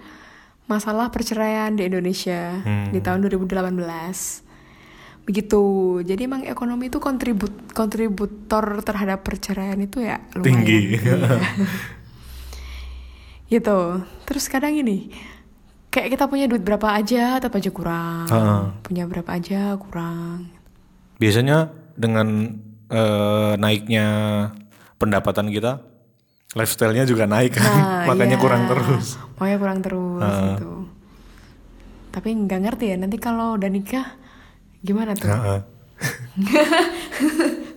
masalah 0.64 1.12
perceraian 1.12 1.68
di 1.70 1.84
Indonesia 1.84 2.64
Hmm. 2.64 2.88
di 2.90 2.98
tahun 2.98 3.20
2018. 3.22 4.40
Begitu. 5.22 5.62
Jadi 6.02 6.24
emang 6.24 6.42
ekonomi 6.42 6.88
itu 6.88 6.98
kontribut 6.98 7.52
kontributor 7.70 8.80
terhadap 8.80 9.22
perceraian 9.22 9.76
itu 9.76 10.00
ya 10.00 10.18
lumayan. 10.32 10.48
Tinggi. 10.48 10.80
Iya. 10.96 11.16
gitu. 13.52 13.78
Terus 14.24 14.44
kadang 14.48 14.72
ini 14.72 15.12
kayak 15.92 16.16
kita 16.16 16.24
punya 16.24 16.48
duit 16.48 16.64
berapa 16.64 16.88
aja 16.88 17.36
tetap 17.36 17.54
aja 17.54 17.70
kurang. 17.70 18.26
Ah. 18.32 18.72
Punya 18.80 19.04
berapa 19.04 19.28
aja 19.28 19.76
kurang. 19.76 20.48
Biasanya 21.20 21.70
dengan 21.94 22.56
eh, 22.88 23.52
naiknya 23.56 24.06
pendapatan 24.96 25.48
kita, 25.48 25.80
lifestyle-nya 26.52 27.04
juga 27.04 27.24
naik 27.24 27.56
kan. 27.56 27.64
Nah, 27.64 28.04
Makanya 28.12 28.36
iya. 28.36 28.42
kurang 28.42 28.62
terus. 28.68 29.16
Makanya 29.36 29.58
kurang 29.58 29.78
terus 29.80 30.20
Ah. 30.22 30.40
gitu. 30.54 30.70
Tapi 32.12 32.28
nggak 32.36 32.60
ngerti 32.60 32.84
ya 32.92 32.96
nanti 33.00 33.16
kalau 33.16 33.56
udah 33.56 33.66
nikah 33.66 34.04
gimana 34.80 35.16
tuh? 35.16 35.32
Heeh. 35.32 35.60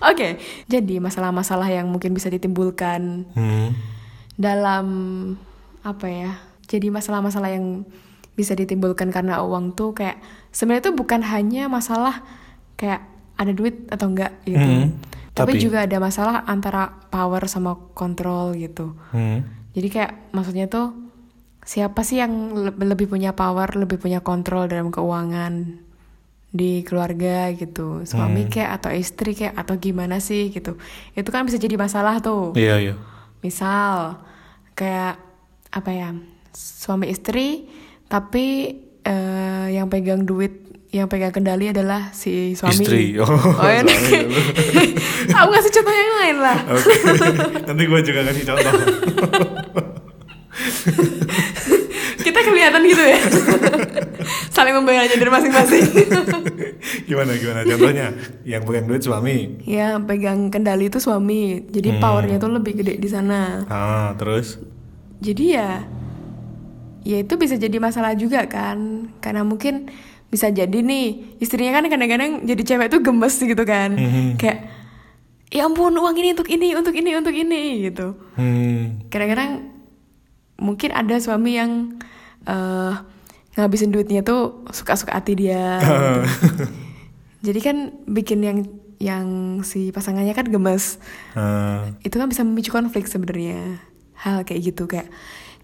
Oke, 0.00 0.36
jadi 0.66 0.96
masalah-masalah 0.98 1.68
yang 1.68 1.88
mungkin 1.88 2.12
bisa 2.12 2.28
ditimbulkan 2.28 3.24
Hmm. 3.32 3.72
dalam 4.36 4.86
apa 5.80 6.06
ya? 6.08 6.32
Jadi 6.68 6.88
masalah-masalah 6.88 7.52
yang 7.52 7.84
bisa 8.32 8.52
ditimbulkan 8.52 9.08
karena 9.08 9.40
uang 9.40 9.72
tuh 9.72 9.92
kayak 9.92 10.20
sebenarnya 10.48 10.92
tuh 10.92 10.96
bukan 10.96 11.20
hanya 11.20 11.68
masalah 11.68 12.24
kayak 12.76 13.04
ada 13.40 13.50
duit 13.50 13.88
atau 13.88 14.06
enggak 14.06 14.36
gitu. 14.44 14.60
Hmm, 14.60 15.00
Tapi, 15.32 15.56
tapi- 15.56 15.62
juga 15.62 15.88
ada 15.88 15.96
masalah 15.96 16.44
antara 16.44 16.92
power 17.08 17.48
sama 17.48 17.72
kontrol 17.96 18.52
gitu. 18.52 18.92
Hmm. 19.10 19.40
Jadi 19.72 19.88
kayak 19.88 20.12
maksudnya 20.30 20.68
tuh 20.68 20.92
siapa 21.62 22.04
sih 22.04 22.20
yang 22.20 22.32
le- 22.52 22.76
lebih 22.76 23.08
punya 23.08 23.32
power, 23.32 23.72
lebih 23.72 23.96
punya 23.96 24.20
kontrol 24.20 24.68
dalam 24.68 24.92
keuangan 24.92 25.80
di 26.50 26.82
keluarga 26.82 27.48
gitu. 27.54 28.02
Suami 28.02 28.44
Hmm. 28.44 28.50
kayak 28.50 28.70
atau 28.76 28.90
istri 28.90 29.32
kayak 29.32 29.54
atau 29.56 29.78
gimana 29.78 30.18
sih 30.18 30.50
gitu. 30.50 30.76
Itu 31.14 31.30
kan 31.30 31.46
bisa 31.46 31.56
jadi 31.56 31.78
masalah 31.78 32.18
tuh. 32.18 32.52
Iya, 32.52 32.76
iya. 32.76 32.94
Misal 33.40 34.20
kayak 34.74 35.16
apa 35.70 35.90
ya? 35.90 36.10
Suami 36.52 37.08
istri 37.08 37.70
tapi 38.04 38.76
eh, 39.00 39.66
yang 39.72 39.88
pegang 39.88 40.26
duit 40.26 40.69
yang 40.90 41.06
pegang 41.06 41.30
kendali 41.30 41.70
adalah 41.70 42.10
si 42.10 42.52
suami. 42.52 42.82
Istri. 42.82 43.04
Oh, 43.20 43.26
ya. 43.62 43.82
suami 43.86 43.94
dulu. 44.26 44.40
Aku 45.38 45.48
ngasih 45.48 45.72
contoh 45.72 45.94
yang 45.94 46.10
lain 46.18 46.36
lah. 46.38 46.58
Oke. 46.66 46.94
Nanti 47.70 47.82
gue 47.86 48.00
juga 48.02 48.20
kasih 48.26 48.44
contoh. 48.44 48.72
Kita 52.20 52.38
kelihatan 52.42 52.82
gitu 52.84 53.02
ya. 53.02 53.20
Saling 54.50 54.74
membela 54.76 55.06
dari 55.06 55.30
masing-masing. 55.30 55.84
gimana 57.06 57.32
gimana 57.34 57.60
contohnya? 57.64 58.06
Yang 58.42 58.62
pegang 58.66 58.86
duit 58.86 59.02
suami. 59.02 59.36
ya, 59.64 59.96
pegang 59.98 60.50
kendali 60.50 60.90
itu 60.90 60.98
suami. 60.98 61.64
Jadi 61.66 61.96
Hmm. 61.96 62.00
powernya 62.02 62.36
tuh 62.36 62.50
lebih 62.50 62.76
gede 62.76 62.98
di 62.98 63.08
sana. 63.08 63.64
Ah, 63.66 64.12
terus? 64.14 64.58
Jadi 65.20 65.54
ya 65.54 65.84
ya 67.00 67.16
itu 67.16 67.32
bisa 67.34 67.56
jadi 67.56 67.78
masalah 67.78 68.12
juga 68.12 68.44
kan. 68.44 69.08
Karena 69.18 69.40
mungkin 69.40 69.88
bisa 70.30 70.46
jadi 70.48 70.78
nih 70.78 71.36
istrinya 71.42 71.74
kan 71.74 71.90
kadang-kadang 71.90 72.46
jadi 72.46 72.62
cewek 72.62 72.88
tuh 72.88 73.02
gemes 73.02 73.34
gitu 73.36 73.64
kan. 73.66 73.98
Mhm. 73.98 74.38
Kayak 74.38 74.70
ya 75.50 75.66
ampun 75.66 75.90
uang 75.90 76.14
ini 76.14 76.30
untuk 76.32 76.46
ini, 76.46 76.68
untuk 76.78 76.94
ini, 76.94 77.10
untuk 77.18 77.34
ini 77.34 77.90
gitu. 77.90 78.14
Hmm. 78.38 79.02
Kadang-kadang 79.10 79.74
mungkin 80.62 80.90
ada 80.94 81.18
suami 81.18 81.58
yang 81.58 81.98
eh 82.46 82.94
ngabisin 83.58 83.90
duitnya 83.90 84.22
tuh 84.22 84.62
suka-suka 84.70 85.18
hati 85.18 85.34
dia. 85.34 85.82
gitu. 85.82 86.22
Jadi 87.50 87.60
kan 87.64 87.76
bikin 88.06 88.40
yang 88.46 88.58
yang 89.00 89.26
si 89.66 89.90
pasangannya 89.90 90.36
kan 90.36 90.46
gemes. 90.46 91.00
Ah, 91.34 91.90
Itu 92.04 92.20
kan 92.20 92.28
bisa 92.30 92.46
memicu 92.46 92.70
konflik 92.70 93.08
sebenarnya. 93.10 93.80
Hal 94.14 94.44
kayak 94.46 94.60
gitu 94.70 94.84
kayak 94.86 95.08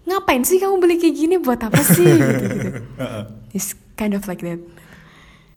ngapain 0.07 0.41
sih 0.41 0.57
kamu 0.57 0.79
beli 0.81 0.95
kayak 0.97 1.15
gini 1.15 1.35
buat 1.37 1.59
apa 1.61 1.79
sih 1.83 2.07
gitu 2.07 2.43
gitu. 2.47 2.69
It's 3.53 3.77
kind 3.97 4.13
of 4.13 4.23
like 4.25 4.39
that. 4.39 4.59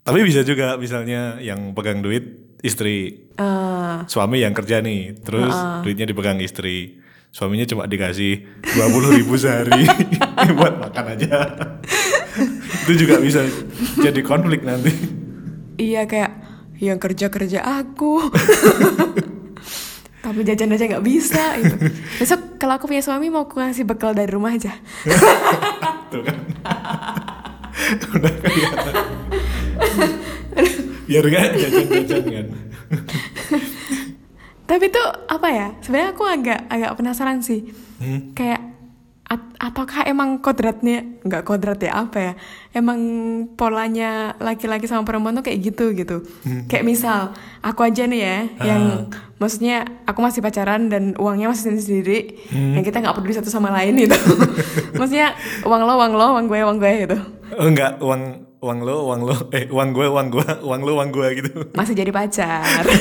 Tapi 0.00 0.24
bisa 0.24 0.40
juga 0.40 0.74
misalnya 0.74 1.36
yang 1.38 1.70
pegang 1.70 2.00
duit 2.00 2.48
istri, 2.60 3.28
Eh, 3.36 3.96
suami 4.04 4.38
yang 4.38 4.52
kerja 4.52 4.80
nih, 4.80 5.16
terus 5.20 5.52
duitnya 5.80 6.04
dipegang 6.04 6.36
istri. 6.40 7.00
Suaminya 7.30 7.64
cuma 7.64 7.86
dikasih 7.86 8.42
20 8.66 9.16
ribu 9.16 9.38
sehari 9.38 9.86
buat 10.58 10.76
makan 10.76 11.04
aja. 11.14 11.46
Itu 12.84 12.92
juga 12.98 13.16
bisa 13.16 13.40
jadi 13.96 14.20
konflik 14.20 14.60
nanti. 14.60 14.92
iya 15.78 16.04
kayak 16.04 16.32
yang 16.76 16.98
kerja 16.98 17.28
kerja 17.28 17.60
aku. 17.62 18.18
Tapi 20.20 20.44
jajan 20.44 20.68
aja 20.68 20.84
nggak 20.84 21.06
bisa 21.06 21.56
gitu. 21.56 21.76
Besok 22.20 22.60
kalau 22.60 22.76
aku 22.76 22.92
punya 22.92 23.00
suami 23.00 23.32
mau 23.32 23.48
aku 23.48 23.56
ngasih 23.56 23.88
bekal 23.88 24.12
dari 24.12 24.28
rumah 24.28 24.52
aja. 24.52 24.76
Tuh 26.12 26.20
kan. 26.20 26.36
Udah 28.16 28.34
kelihatan. 28.38 28.94
Biar 31.06 31.24
gak 31.26 31.46
jajan-jajan 31.58 32.24
kan. 32.24 32.46
Tapi 34.66 34.86
tuh 34.86 35.06
apa 35.26 35.48
ya? 35.50 35.68
Sebenarnya 35.82 36.10
aku 36.14 36.22
agak 36.22 36.60
agak 36.70 36.92
penasaran 36.94 37.42
sih. 37.42 37.74
Hmm. 37.98 38.30
Kayak 38.38 38.62
at- 39.26 39.54
ataukah 39.58 40.06
emang 40.06 40.38
kodratnya 40.38 41.02
nggak 41.26 41.42
kodrat 41.42 41.82
ya 41.82 42.06
apa 42.06 42.18
ya? 42.22 42.32
Emang 42.70 42.98
polanya 43.58 44.38
laki-laki 44.38 44.86
sama 44.86 45.02
perempuan 45.02 45.34
tuh 45.34 45.42
kayak 45.42 45.58
gitu 45.74 45.90
gitu. 45.90 46.22
Kayak 46.70 46.86
misal 46.86 47.34
aku 47.58 47.82
aja 47.82 48.06
nih 48.06 48.20
ya, 48.22 48.36
yang 48.62 48.82
maksudnya 49.42 49.82
aku 50.06 50.22
masih 50.22 50.38
pacaran 50.38 50.86
dan 50.86 51.18
uangnya 51.18 51.50
masih 51.50 51.74
sendiri, 51.74 52.38
dan 52.54 52.86
kita 52.86 53.02
nggak 53.02 53.18
peduli 53.18 53.34
satu 53.34 53.50
sama 53.50 53.74
lain 53.74 53.98
gitu. 53.98 54.14
maksudnya 54.98 55.34
uang 55.66 55.82
lo, 55.82 55.98
uang 55.98 56.12
lo, 56.14 56.26
uang 56.38 56.46
gue, 56.46 56.60
uang 56.62 56.78
gue 56.78 56.92
gitu. 57.10 57.18
Oh, 57.52 57.66
enggak, 57.66 57.98
uang 57.98 58.22
uang 58.58 58.78
lo, 58.80 58.96
uang 59.06 59.20
lo, 59.22 59.34
eh 59.50 59.64
uang 59.66 59.90
gue, 59.90 60.06
uang 60.06 60.28
gue, 60.28 60.46
uang 60.60 60.80
lo, 60.80 60.92
uang 60.94 61.10
gue 61.10 61.28
gitu. 61.34 61.50
Masih 61.72 61.94
jadi 61.94 62.10
pacar. 62.10 62.84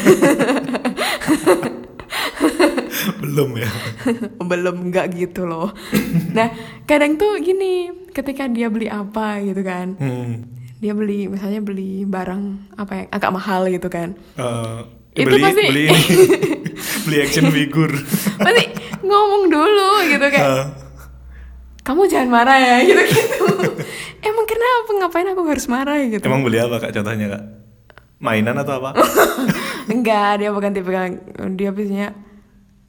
Belum 3.19 3.55
ya. 3.55 3.69
belum 4.41 4.89
nggak 4.89 5.05
gitu 5.13 5.45
loh 5.45 5.69
nah 6.29 6.49
kadang 6.83 7.13
tuh 7.15 7.37
gini 7.37 7.85
ketika 8.09 8.47
dia 8.47 8.65
beli 8.67 8.87
apa 8.87 9.37
gitu 9.39 9.61
kan 9.61 9.93
Hmm. 9.95 10.49
dia 10.75 10.91
beli 10.91 11.27
misalnya 11.27 11.61
beli 11.61 12.01
barang 12.03 12.41
apa 12.75 12.93
yang 12.95 13.07
agak 13.09 13.31
mahal 13.31 13.61
gitu 13.67 13.85
kan 13.87 14.17
Eh, 14.35 14.79
Itu 15.15 15.29
beli, 15.29 15.41
pasti- 15.43 15.67
beli 15.67 15.85
beli 17.05 17.17
action 17.19 17.45
figure. 17.49 17.93
pasti 18.35 18.63
ngomong 19.01 19.43
dulu 19.47 19.89
gitu 20.07 20.25
kayak 20.25 20.47
Eh, 20.49 20.65
kamu 21.81 22.01
jangan 22.05 22.29
marah 22.31 22.57
ya 22.57 22.75
gitu 22.83 23.01
gitu 23.05 23.38
kenapa 24.59 24.89
ngapain 24.99 25.27
aku 25.31 25.41
harus 25.47 25.65
marah 25.71 25.95
gitu 26.03 26.23
emang 26.27 26.43
beli 26.43 26.59
apa 26.59 26.75
kak 26.83 26.91
contohnya 26.91 27.27
kak? 27.31 27.43
Mainan 28.19 28.59
atau 28.59 28.83
apa? 28.83 28.99
enggak 29.93 30.43
dia 30.43 30.51
bukan 30.51 30.75
tipe 30.75 30.91
yang 30.91 31.15
dia 31.55 31.71
biasanya 31.71 32.11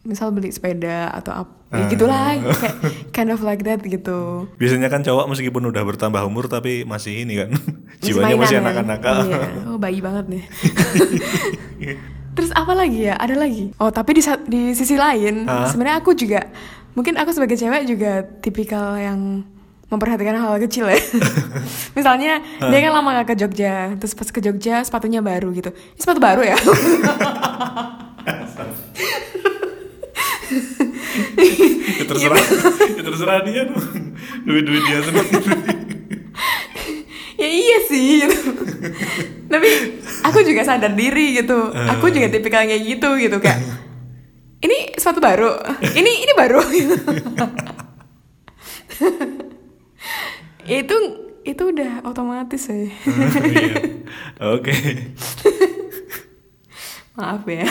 misal 0.03 0.35
beli 0.35 0.51
sepeda 0.51 1.07
atau 1.15 1.47
apa 1.47 1.53
ya 1.71 1.87
gitulah 1.87 2.35
kayak 2.35 2.77
kind 3.15 3.31
of 3.31 3.39
like 3.47 3.63
that 3.63 3.79
gitu 3.79 4.51
Biasanya 4.59 4.91
kan 4.91 5.07
cowok 5.07 5.31
meskipun 5.31 5.71
udah 5.71 5.87
bertambah 5.87 6.19
umur 6.27 6.51
tapi 6.51 6.83
masih 6.83 7.23
ini 7.23 7.47
kan 7.47 7.55
jiwanya 8.03 8.35
masih 8.35 8.59
kan? 8.59 8.67
anak-anak. 8.67 8.99
Iya. 9.31 9.39
Oh 9.71 9.79
bayi 9.79 10.03
banget 10.03 10.27
nih. 10.27 10.45
Terus 12.37 12.51
apa 12.57 12.73
lagi 12.75 13.07
ya? 13.07 13.15
Ada 13.21 13.37
lagi. 13.39 13.71
Oh 13.79 13.93
tapi 13.93 14.19
di 14.19 14.23
di 14.49 14.63
sisi 14.73 14.97
lain, 14.97 15.47
Hah? 15.47 15.69
sebenarnya 15.69 16.01
aku 16.03 16.17
juga 16.17 16.49
mungkin 16.97 17.15
aku 17.21 17.31
sebagai 17.31 17.55
cewek 17.55 17.87
juga 17.87 18.25
tipikal 18.43 18.97
yang 18.99 19.47
memperhatikan 19.91 20.39
hal 20.39 20.55
kecil 20.63 20.87
ya. 20.87 21.03
Misalnya 21.99 22.39
dia 22.41 22.79
kan 22.79 22.93
lama 22.95 23.11
gak 23.21 23.35
ke 23.35 23.37
Jogja, 23.43 23.99
terus 23.99 24.15
pas 24.15 24.31
ke 24.31 24.39
Jogja 24.39 24.87
sepatunya 24.87 25.19
baru 25.19 25.51
gitu. 25.51 25.75
Ini 25.75 26.01
sepatu 26.01 26.23
baru 26.23 26.47
ya? 26.47 26.57
ya 31.99 32.05
terserah, 32.07 32.39
ya 32.95 33.03
terserah 33.03 33.39
dia 33.43 33.67
dong. 33.67 34.15
Duit-duit 34.47 34.83
dia 34.87 35.03
sendiri. 35.03 35.43
ya 37.35 37.49
iya 37.51 37.79
sih 37.91 38.23
gitu. 38.23 38.39
Tapi 39.51 39.71
aku 40.23 40.39
juga 40.47 40.63
sadar 40.63 40.95
diri 40.95 41.43
gitu. 41.43 41.75
Aku 41.99 42.15
juga 42.15 42.31
tipikal 42.31 42.63
kayak 42.63 42.87
gitu 42.87 43.19
gitu 43.19 43.43
kayak 43.43 43.59
ini 44.63 44.95
sepatu 44.95 45.19
baru. 45.19 45.59
Ini 45.83 46.13
ini 46.23 46.33
baru. 46.39 46.63
itu 50.67 50.97
itu 51.41 51.63
udah 51.63 52.05
otomatis 52.05 52.69
sih. 52.69 52.93
Iya. 52.93 53.75
Oke. 54.57 54.75
Maaf 57.15 57.45
ya. 57.45 57.65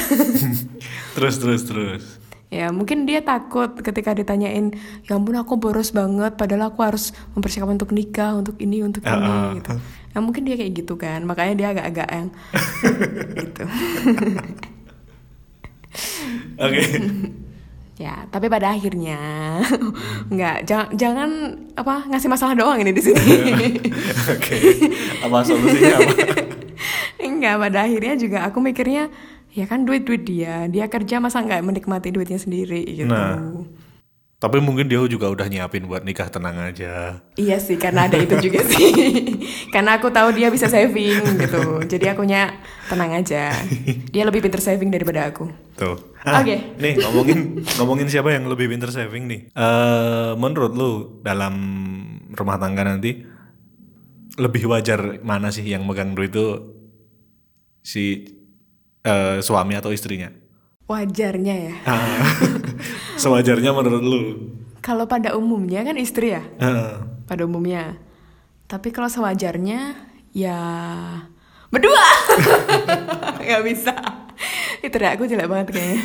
Terus 1.16 1.36
terus 1.38 1.64
terus. 1.66 2.04
ya 2.50 2.74
mungkin 2.74 3.06
dia 3.06 3.22
takut 3.22 3.78
ketika 3.78 4.10
ditanyain 4.10 4.74
ya 5.06 5.14
ampun 5.14 5.38
aku 5.38 5.62
boros 5.62 5.94
banget 5.94 6.34
padahal 6.34 6.74
aku 6.74 6.82
harus 6.82 7.14
mempersiapkan 7.38 7.78
untuk 7.78 7.94
nikah 7.94 8.34
untuk 8.34 8.58
ini 8.58 8.82
untuk 8.82 9.06
ini 9.06 9.14
Ah, 9.14 9.22
ah. 9.22 9.54
gitu 9.54 9.78
ya 10.10 10.18
mungkin 10.18 10.50
dia 10.50 10.58
kayak 10.58 10.74
gitu 10.82 10.98
kan 10.98 11.22
makanya 11.30 11.54
dia 11.54 11.68
agak-agak 11.78 12.10
yang 12.10 12.28
gitu 13.46 13.64
Oke. 16.58 16.82
Ya, 18.00 18.24
tapi 18.32 18.48
pada 18.48 18.72
akhirnya 18.72 19.20
nggak 20.34 20.64
jangan 20.64 20.88
jangan 20.96 21.30
apa 21.76 22.08
ngasih 22.08 22.32
masalah 22.32 22.56
doang 22.56 22.80
ini 22.80 22.96
di 22.96 23.04
sini. 23.04 23.76
Oke. 24.34 24.56
Apa 25.20 25.44
solusinya 25.44 26.00
apa? 26.00 26.16
Enggak, 27.28 27.60
pada 27.60 27.80
akhirnya 27.84 28.16
juga 28.16 28.48
aku 28.48 28.64
mikirnya 28.64 29.12
ya 29.52 29.68
kan 29.68 29.84
duit 29.84 30.08
duit 30.08 30.24
dia, 30.24 30.72
dia 30.72 30.88
kerja 30.88 31.20
masa 31.20 31.44
nggak 31.44 31.60
menikmati 31.60 32.16
duitnya 32.16 32.40
sendiri 32.40 32.88
gitu. 32.88 33.12
Nah. 33.12 33.68
Tapi 34.40 34.64
mungkin 34.64 34.88
dia 34.88 35.04
juga 35.04 35.28
udah 35.28 35.52
nyiapin 35.52 35.84
buat 35.84 36.08
nikah 36.08 36.32
tenang 36.32 36.56
aja. 36.56 37.20
Iya 37.36 37.60
sih, 37.60 37.76
karena 37.76 38.08
ada 38.08 38.16
itu 38.16 38.40
juga 38.40 38.64
sih. 38.64 38.88
karena 39.76 40.00
aku 40.00 40.08
tahu 40.16 40.32
dia 40.32 40.48
bisa 40.48 40.72
saving 40.72 41.20
gitu, 41.44 41.84
jadi 41.84 42.16
akunya 42.16 42.56
tenang 42.88 43.20
aja. 43.20 43.52
Dia 44.16 44.24
lebih 44.24 44.40
pinter 44.40 44.64
saving 44.64 44.90
daripada 44.90 45.28
aku. 45.28 45.52
Tuh. 45.76 46.00
Oke. 46.24 46.56
Nih 46.80 46.98
ngomongin 47.04 47.62
ngomongin 47.78 48.08
siapa 48.08 48.32
yang 48.32 48.48
lebih 48.48 48.72
pinter 48.72 48.90
saving 48.90 49.28
nih? 49.28 49.42
Eh 49.52 50.32
menurut 50.40 50.72
lu 50.72 50.92
dalam 51.20 51.56
rumah 52.32 52.56
tangga 52.58 52.88
nanti 52.88 53.22
lebih 54.40 54.72
wajar 54.72 55.20
mana 55.22 55.52
sih 55.52 55.68
yang 55.68 55.84
megang 55.84 56.16
duit 56.16 56.32
itu 56.32 56.74
si 57.84 58.24
eh, 59.04 59.44
suami 59.44 59.76
atau 59.76 59.92
istrinya? 59.92 60.32
Wajarnya 60.90 61.56
ya. 61.56 61.74
Sewajarnya 63.16 63.72
menurut 63.76 64.04
lu? 64.04 64.22
Kalau 64.80 65.06
pada 65.06 65.36
umumnya 65.36 65.84
kan 65.84 66.00
istri 66.00 66.32
ya. 66.34 66.44
Heeh. 66.60 66.92
pada 67.30 67.46
umumnya. 67.46 68.00
Tapi 68.66 68.90
kalau 68.90 69.10
sewajarnya 69.10 69.94
ya 70.34 70.58
berdua 71.70 72.06
nggak 73.46 73.64
bisa. 73.66 73.94
Itu 74.82 74.96
deh 74.96 75.10
aku 75.10 75.30
jelek 75.30 75.50
banget 75.50 75.68
kayaknya. 75.76 76.00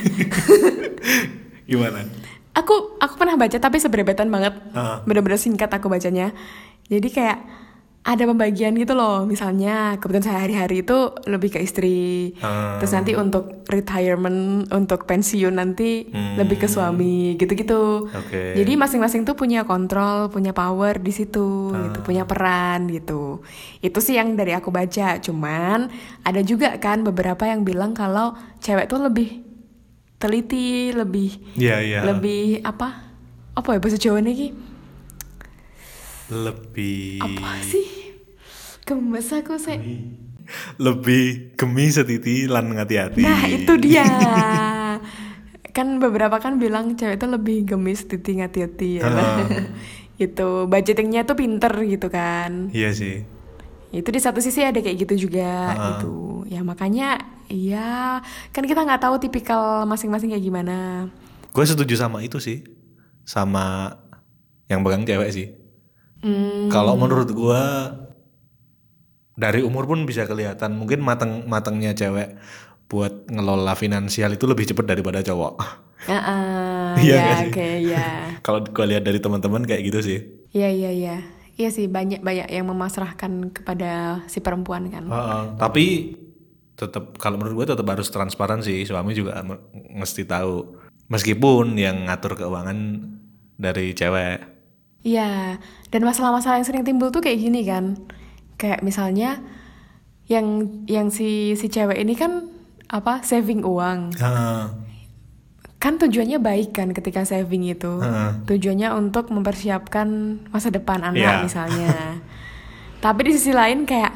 Gimana? 1.70 2.04
aku 2.54 2.96
aku 3.02 3.14
pernah 3.18 3.34
baca 3.34 3.58
tapi 3.58 3.82
seberebetan 3.82 4.30
banget. 4.30 4.54
Ah. 4.72 5.02
Bener-bener 5.04 5.36
singkat 5.36 5.68
aku 5.74 5.90
bacanya. 5.90 6.30
Jadi 6.86 7.08
kayak 7.10 7.38
ada 8.04 8.28
pembagian 8.28 8.76
gitu 8.76 8.92
loh. 8.92 9.24
Misalnya 9.24 9.96
kebutuhan 9.96 10.28
sehari-hari 10.28 10.84
itu 10.84 11.08
lebih 11.24 11.56
ke 11.56 11.64
istri. 11.64 12.36
Ah. 12.44 12.76
Terus 12.76 12.92
nanti 12.92 13.16
untuk 13.16 13.64
retirement, 13.64 14.68
untuk 14.68 15.08
pensiun 15.08 15.56
nanti 15.56 16.12
Hmm. 16.12 16.36
lebih 16.36 16.60
ke 16.60 16.68
suami 16.68 17.40
gitu-gitu. 17.40 18.12
Oke. 18.12 18.60
Jadi 18.60 18.72
masing-masing 18.76 19.24
tuh 19.24 19.32
punya 19.32 19.64
kontrol, 19.64 20.28
punya 20.28 20.52
power 20.52 21.00
di 21.00 21.16
situ, 21.16 21.72
gitu, 21.72 21.98
punya 22.04 22.28
peran 22.28 22.92
gitu. 22.92 23.40
Itu 23.80 24.04
sih 24.04 24.20
yang 24.20 24.36
dari 24.36 24.52
aku 24.52 24.68
baca. 24.68 25.16
Cuman 25.24 25.88
ada 26.20 26.44
juga 26.44 26.76
kan 26.76 27.08
beberapa 27.08 27.48
yang 27.48 27.64
bilang 27.64 27.96
kalau 27.96 28.36
cewek 28.60 28.84
tuh 28.84 29.00
lebih 29.00 29.40
teliti, 30.20 30.92
lebih 30.92 31.56
Iya 31.56 31.80
iya. 31.80 32.00
lebih 32.04 32.60
apa? 32.68 33.00
Apa 33.56 33.76
ya 33.76 33.80
bahasa 33.80 33.96
Jawa 33.96 34.20
nih? 34.20 34.73
Lebih 36.26 37.20
Apa 37.20 37.60
sih? 37.60 37.84
Gemes 38.82 39.28
aku 39.30 39.56
saya. 39.56 39.80
lebih 40.76 41.56
gemi 41.56 41.88
setiti 41.88 42.44
lan 42.44 42.68
ngati-hati. 42.70 43.24
Nah, 43.24 43.42
itu 43.46 43.72
dia. 43.80 44.04
kan 45.72 45.96
beberapa 45.96 46.36
kan 46.36 46.54
bilang 46.54 46.94
cewek 46.94 47.16
itu 47.16 47.26
lebih 47.26 47.56
gemis 47.66 48.04
titik 48.04 48.38
hati-hati 48.38 49.00
ya. 49.00 49.02
Ah. 49.04 49.40
itu 50.20 50.48
budgetingnya 50.64 51.24
tuh 51.24 51.34
pinter 51.34 51.72
gitu 51.82 52.06
kan. 52.06 52.68
Iya 52.70 52.92
sih. 52.92 53.24
itu 53.88 54.04
di 54.04 54.18
satu 54.18 54.42
sisi 54.42 54.58
ada 54.58 54.74
kayak 54.76 55.06
gitu 55.06 55.30
juga 55.30 55.70
Ah. 55.70 55.82
gitu 55.96 56.42
ya 56.44 56.60
makanya 56.60 57.14
iya 57.46 58.18
kan 58.50 58.66
kita 58.66 58.82
nggak 58.82 58.98
tahu 59.00 59.16
tipikal 59.16 59.86
masing-masing 59.86 60.28
kayak 60.28 60.42
gimana 60.42 61.06
Gue 61.48 61.62
setuju 61.62 61.94
sama 61.94 62.18
itu 62.18 62.36
sih, 62.36 62.66
sama 63.22 63.94
yang 64.66 64.82
pegang 64.82 65.06
cewek 65.06 65.30
sih. 65.30 65.46
Hmm, 66.24 66.72
Kalau 66.72 66.96
menurut 66.96 67.28
gua 67.30 67.62
dari 69.34 69.60
umur 69.66 69.84
pun 69.84 70.06
bisa 70.06 70.24
kelihatan. 70.24 70.74
Mungkin 70.74 71.02
matang 71.02 71.44
matangnya 71.46 71.90
cewek 71.92 72.38
buat 72.86 73.26
ngelola 73.26 73.74
finansial 73.74 74.32
itu 74.32 74.44
lebih 74.46 74.68
cepat 74.70 74.86
daripada 74.86 75.20
cowok. 75.20 75.54
ah, 76.04 76.14
ah, 76.14 76.92
Iya 77.04 77.16
ya 77.18 77.34
sih? 77.36 77.50
oke 77.50 77.68
ya. 77.82 78.06
Kalau 78.46 78.62
gua 78.62 78.86
lihat 78.86 79.02
dari 79.02 79.18
teman-teman 79.18 79.64
kayak 79.64 79.82
gitu 79.84 80.00
sih. 80.00 80.18
iya 80.50 80.70
iya 80.70 80.90
iya. 80.90 81.16
Iya 81.54 81.70
sih 81.70 81.86
banyak 81.86 82.18
banyak 82.18 82.50
yang 82.50 82.66
memasrahkan 82.66 83.54
kepada 83.54 84.22
si 84.26 84.42
perempuan 84.42 84.90
kan. 84.90 85.06
Heeh, 85.06 85.42
tapi 85.54 85.84
tetap 86.74 87.14
kalau 87.14 87.38
menurut 87.38 87.62
gue 87.62 87.74
tetap 87.74 87.86
harus 87.86 88.10
transparan 88.10 88.58
sih. 88.58 88.82
Suami 88.82 89.14
juga 89.14 89.38
me- 89.46 89.62
mesti 89.94 90.26
tahu. 90.26 90.74
Meskipun 91.06 91.78
yang 91.78 92.10
ngatur 92.10 92.34
keuangan 92.34 92.74
dari 93.54 93.94
cewek 93.94 94.53
Iya, 95.04 95.60
dan 95.92 96.00
masalah-masalah 96.00 96.56
yang 96.56 96.66
sering 96.66 96.80
timbul 96.80 97.12
tuh 97.12 97.20
kayak 97.20 97.36
gini 97.36 97.60
kan. 97.62 98.00
Kayak 98.56 98.80
misalnya 98.80 99.36
yang 100.24 100.64
yang 100.88 101.12
si 101.12 101.52
si 101.54 101.68
cewek 101.68 102.00
ini 102.00 102.16
kan 102.16 102.48
apa 102.88 103.20
saving 103.20 103.60
uang. 103.60 104.16
Heeh. 104.16 104.62
Kan 105.76 106.00
tujuannya 106.00 106.40
baik 106.40 106.72
kan 106.72 106.88
ketika 106.90 107.28
saving 107.28 107.68
itu. 107.68 108.00
Heeh. 108.00 108.48
Tujuannya 108.48 108.96
untuk 108.96 109.28
mempersiapkan 109.28 110.08
masa 110.48 110.72
depan 110.72 111.04
anak 111.04 111.20
Iya. 111.20 111.44
misalnya. 111.44 111.92
Tapi 113.04 113.20
di 113.28 113.36
sisi 113.36 113.52
lain 113.52 113.84
kayak 113.84 114.12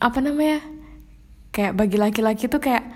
apa 0.00 0.18
namanya? 0.24 0.64
Kayak 1.52 1.76
bagi 1.76 2.00
laki-laki 2.00 2.48
tuh 2.48 2.58
kayak 2.58 2.88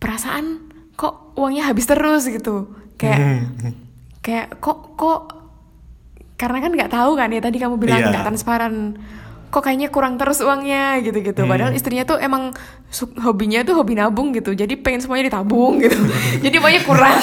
perasaan 0.00 0.72
kok 0.96 1.36
uangnya 1.36 1.68
habis 1.68 1.84
terus 1.84 2.24
gitu. 2.24 2.72
Kayak 2.96 3.44
kayak 4.24 4.56
kok 4.58 4.96
kok 4.96 5.37
karena 6.38 6.58
kan 6.62 6.70
nggak 6.70 6.92
tahu 6.94 7.18
kan 7.18 7.28
ya 7.34 7.42
tadi 7.42 7.58
kamu 7.58 7.74
bilang 7.76 7.98
Iya. 7.98 8.08
nggak 8.14 8.24
transparan. 8.30 8.74
Kok 9.48 9.64
kayaknya 9.64 9.88
kurang 9.88 10.20
terus 10.20 10.44
uangnya 10.44 11.00
gitu-gitu. 11.00 11.48
Padahal 11.48 11.72
istrinya 11.72 12.04
tuh 12.04 12.20
emang 12.20 12.52
hobinya 13.24 13.64
tuh 13.64 13.80
hobi 13.80 13.96
nabung 13.96 14.28
gitu. 14.36 14.52
Jadi 14.52 14.76
pengen 14.76 15.00
semuanya 15.00 15.32
ditabung 15.32 15.80
gitu. 15.80 15.96
Jadi 16.44 16.56
pokoknya 16.60 16.82
kurang. 16.84 17.16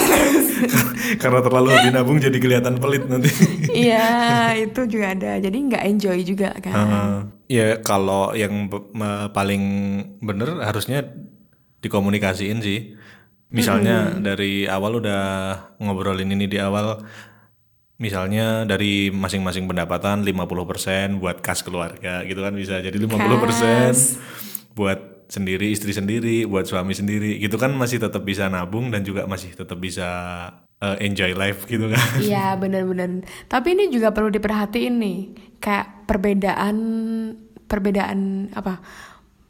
Karena 1.22 1.40
terlalu 1.46 1.68
hobi 1.70 1.90
nabung 1.94 2.18
jadi 2.18 2.34
kelihatan 2.42 2.82
pelit 2.82 3.06
nanti. 3.06 3.30
Iya 3.86 4.10
itu 4.58 4.90
juga 4.90 5.14
ada. 5.14 5.38
Jadi 5.38 5.58
nggak 5.70 5.84
enjoy 5.86 6.18
juga 6.26 6.50
kan. 6.58 6.74
Heeh. 6.74 7.14
ya 7.46 7.68
kalau 7.86 8.34
yang 8.34 8.74
paling 9.30 9.64
bener 10.18 10.66
harusnya 10.66 11.06
dikomunikasiin 11.80 12.60
sih. 12.66 12.98
Misalnya 13.54 14.18
dari 14.18 14.66
awal 14.66 14.98
udah 14.98 15.24
ngobrolin 15.78 16.34
ini 16.34 16.50
di 16.50 16.58
awal 16.58 17.06
misalnya 17.96 18.68
dari 18.68 19.08
masing-masing 19.08 19.68
pendapatan 19.72 20.28
50% 20.28 21.22
buat 21.24 21.40
kas 21.40 21.64
keluarga 21.64 22.28
gitu 22.28 22.44
kan 22.44 22.52
bisa 22.52 22.84
jadi 22.84 22.96
50% 22.96 23.08
Kas. 23.08 24.20
buat 24.76 25.16
sendiri, 25.26 25.74
istri 25.74 25.90
sendiri, 25.90 26.46
buat 26.46 26.70
suami 26.70 26.94
sendiri, 26.94 27.42
gitu 27.42 27.58
kan 27.58 27.74
masih 27.74 27.98
tetap 27.98 28.22
bisa 28.22 28.46
nabung 28.46 28.94
dan 28.94 29.02
juga 29.02 29.26
masih 29.26 29.58
tetap 29.58 29.82
bisa 29.82 30.08
uh, 30.82 30.98
enjoy 31.02 31.34
life 31.34 31.66
gitu 31.66 31.90
kan. 31.90 32.08
Iya 32.22 32.54
benar-benar. 32.62 33.26
Tapi 33.50 33.74
ini 33.74 33.90
juga 33.90 34.14
perlu 34.14 34.30
diperhatiin 34.30 34.96
nih, 35.02 35.20
kayak 35.58 36.06
perbedaan 36.06 36.78
perbedaan 37.66 38.52
apa? 38.54 38.86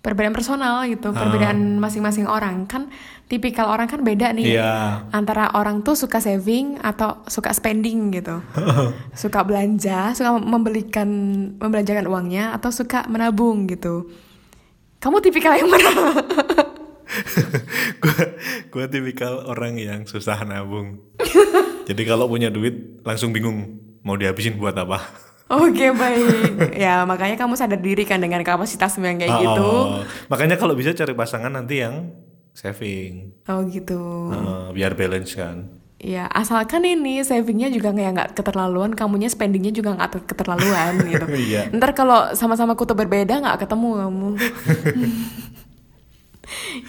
Perbedaan 0.05 0.37
personal 0.37 0.85
gitu, 0.85 1.09
perbedaan 1.09 1.81
masing-masing 1.81 2.29
orang 2.29 2.69
kan 2.69 2.93
tipikal 3.25 3.65
orang 3.65 3.89
kan 3.89 4.05
beda 4.05 4.37
nih 4.37 4.53
Iya. 4.53 5.01
antara 5.09 5.49
orang 5.57 5.81
tuh 5.81 5.97
suka 5.97 6.21
saving 6.21 6.77
atau 6.77 7.25
suka 7.25 7.49
spending 7.57 8.13
gitu, 8.13 8.37
suka 9.17 9.41
belanja, 9.41 10.13
suka 10.13 10.37
membelikan 10.37 11.09
membelanjakan 11.57 12.05
uangnya 12.05 12.53
atau 12.53 12.69
suka 12.69 13.09
menabung 13.09 13.65
gitu. 13.65 14.13
Kamu 15.01 15.25
tipikal 15.25 15.57
yang 15.57 15.73
mana? 15.73 15.89
gue 18.71 18.85
tipikal 18.89 19.45
orang 19.49 19.77
yang 19.77 20.01
susah 20.05 20.41
nabung. 20.45 21.01
Jadi 21.89 22.01
kalau 22.05 22.25
punya 22.25 22.49
duit 22.49 23.01
langsung 23.01 23.33
bingung 23.33 23.77
mau 24.01 24.17
dihabisin 24.17 24.57
buat 24.57 24.73
apa. 24.77 25.01
Oke 25.45 25.93
baik, 25.93 26.73
ya 26.73 27.05
makanya 27.05 27.37
kamu 27.37 27.53
sadar 27.53 27.77
diri 27.77 28.01
kan 28.01 28.17
dengan 28.17 28.41
kapasitasmu 28.41 29.05
yang 29.05 29.21
kayak 29.21 29.45
gitu. 29.45 29.61
Oh, 29.61 30.01
makanya 30.25 30.57
kalau 30.57 30.73
bisa 30.73 30.89
cari 30.97 31.13
pasangan 31.13 31.53
nanti 31.53 31.85
yang 31.85 32.09
saving, 32.57 33.29
Oh 33.45 33.61
gitu. 33.69 34.33
Uh, 34.33 34.73
biar 34.73 34.97
balance 34.97 35.37
kan. 35.37 35.69
Ya 36.01 36.25
asalkan 36.33 36.81
ini 36.81 37.21
savingnya 37.21 37.69
juga 37.69 37.93
nggak 37.93 38.11
nggak 38.17 38.29
keterlaluan, 38.41 38.97
kamunya 38.97 39.29
spendingnya 39.29 39.69
juga 39.69 39.93
nggak 39.93 40.25
keterlaluan 40.25 40.97
gitu. 41.13 41.25
Iya. 41.45 41.69
Ntar 41.69 41.93
kalau 41.93 42.33
sama-sama 42.33 42.73
kutub 42.73 42.97
berbeda 42.97 43.37
nggak 43.37 43.69
ketemu 43.69 43.89
kamu. 44.01 44.29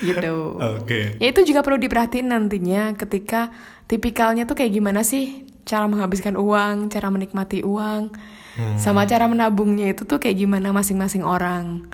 gitu. 0.09 0.37
Oke. 0.81 1.21
Ya 1.21 1.29
itu 1.29 1.41
juga 1.45 1.61
perlu 1.61 1.77
diperhatiin 1.77 2.33
nantinya 2.33 2.97
ketika 2.97 3.53
tipikalnya 3.85 4.49
tuh 4.49 4.57
kayak 4.57 4.73
gimana 4.73 5.05
sih 5.05 5.45
cara 5.67 5.85
menghabiskan 5.91 6.39
uang, 6.39 6.89
cara 6.89 7.11
menikmati 7.11 7.67
uang, 7.67 8.15
sama 8.81 9.05
cara 9.05 9.29
menabungnya 9.29 9.93
itu 9.93 10.09
tuh 10.09 10.17
kayak 10.17 10.37
gimana 10.41 10.73
masing-masing 10.73 11.23
orang. 11.23 11.89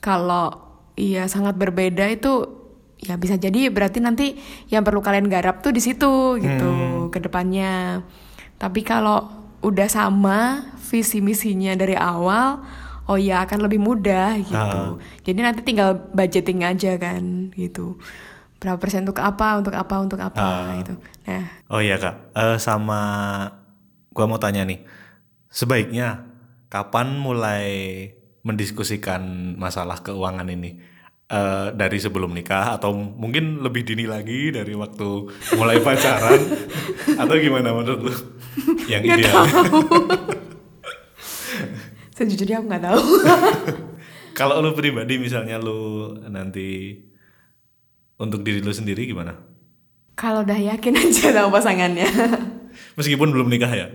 Kalau 0.00 0.56
iya 0.96 1.28
sangat 1.28 1.56
berbeda 1.56 2.08
itu 2.08 2.60
ya 3.00 3.16
bisa 3.16 3.40
jadi 3.40 3.72
berarti 3.72 3.98
nanti 4.00 4.36
yang 4.68 4.84
perlu 4.84 5.00
kalian 5.00 5.28
garap 5.28 5.64
tuh 5.64 5.72
di 5.72 5.80
situ 5.80 6.36
gitu 6.40 6.70
ke 7.12 7.18
depannya. 7.20 8.04
Tapi 8.60 8.80
kalau 8.84 9.28
udah 9.60 9.88
sama 9.88 10.68
visi 10.88 11.20
misinya 11.20 11.76
dari 11.76 11.96
awal, 11.96 12.60
oh 13.08 13.16
ya 13.20 13.44
akan 13.44 13.64
lebih 13.68 13.80
mudah 13.80 14.36
gitu. 14.40 14.80
Jadi 15.24 15.40
nanti 15.40 15.60
tinggal 15.64 15.96
budgeting 16.12 16.64
aja 16.64 16.96
kan 16.96 17.52
gitu. 17.56 17.96
Berapa 18.60 18.76
persen 18.76 19.08
untuk 19.08 19.16
apa, 19.24 19.56
untuk 19.56 19.72
apa, 19.72 19.94
untuk 20.00 20.20
apa 20.20 20.76
gitu. 20.84 20.92
Nah, 21.24 21.44
Oh 21.72 21.80
iya 21.80 21.96
kak, 21.96 22.36
Eh, 22.36 22.56
sama 22.60 23.00
gua 24.12 24.28
mau 24.28 24.36
tanya 24.36 24.68
nih, 24.68 24.84
sebaiknya 25.50 26.24
kapan 26.72 27.18
mulai 27.18 27.66
mendiskusikan 28.46 29.54
masalah 29.58 30.00
keuangan 30.00 30.48
ini? 30.48 30.80
Eh, 31.30 31.68
dari 31.78 31.94
sebelum 32.02 32.34
nikah 32.34 32.74
atau 32.74 32.90
mungkin 32.90 33.62
lebih 33.62 33.86
dini 33.86 34.02
lagi 34.02 34.50
dari 34.50 34.74
waktu 34.74 35.30
mulai 35.54 35.78
pacaran 35.86 36.42
atau 37.14 37.34
gimana 37.38 37.70
menurut 37.70 38.10
lu? 38.10 38.14
Yang 38.90 39.02
nggak 39.06 39.18
ideal. 39.22 39.34
tahu. 39.46 39.78
Sejujurnya 42.18 42.58
aku 42.58 42.66
nggak 42.66 42.82
tahu. 42.82 43.02
Kalau 44.42 44.58
lu 44.58 44.74
pribadi 44.74 45.22
misalnya 45.22 45.62
lu 45.62 46.18
nanti 46.26 46.98
untuk 48.18 48.42
diri 48.42 48.58
lu 48.58 48.74
sendiri 48.74 49.06
gimana? 49.06 49.38
Kalau 50.18 50.42
udah 50.42 50.58
yakin 50.58 50.98
aja 50.98 51.30
sama 51.30 51.54
pasangannya. 51.54 52.10
Meskipun 52.98 53.30
belum 53.30 53.46
nikah 53.46 53.70
ya. 53.70 53.86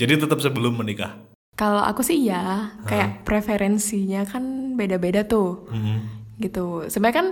Jadi 0.00 0.16
tetap 0.16 0.40
sebelum 0.40 0.80
menikah. 0.80 1.20
Kalau 1.60 1.84
aku 1.84 2.00
sih 2.00 2.24
iya, 2.24 2.72
kayak 2.88 3.28
preferensinya 3.28 4.24
kan 4.24 4.72
beda-beda 4.72 5.28
tuh. 5.28 5.68
Hmm. 5.68 6.24
Gitu. 6.40 6.88
Sebenarnya 6.88 7.16
kan 7.20 7.28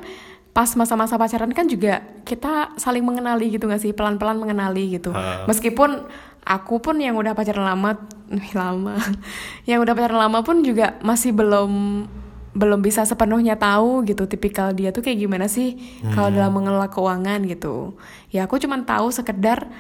pas 0.53 0.69
masa-masa 0.77 1.17
pacaran 1.17 1.49
kan 1.57 1.65
juga 1.65 2.05
kita 2.29 2.77
saling 2.77 3.01
mengenali 3.01 3.57
gitu 3.57 3.65
gak 3.65 3.81
sih? 3.81 3.97
Pelan-pelan 3.97 4.37
mengenali 4.37 5.01
gitu. 5.01 5.17
Ha. 5.17 5.49
Meskipun 5.49 6.05
aku 6.45 6.77
pun 6.85 7.01
yang 7.01 7.17
udah 7.17 7.33
pacaran 7.33 7.65
lama, 7.65 8.05
lama. 8.61 9.01
yang 9.65 9.81
udah 9.81 9.97
pacaran 9.97 10.29
lama 10.29 10.45
pun 10.45 10.61
juga 10.61 11.01
masih 11.01 11.33
belum 11.33 12.05
belum 12.59 12.81
bisa 12.83 13.07
sepenuhnya 13.07 13.55
tahu 13.55 14.03
gitu 14.03 14.27
tipikal 14.27 14.75
dia 14.75 14.91
tuh 14.91 14.99
kayak 14.99 15.21
gimana 15.21 15.47
sih 15.47 15.79
kalau 16.11 16.27
dalam 16.33 16.51
mengelola 16.51 16.91
keuangan 16.91 17.47
gitu. 17.47 17.95
Ya 18.35 18.45
aku 18.45 18.59
cuman 18.59 18.83
tahu 18.83 19.15
sekedar 19.15 19.71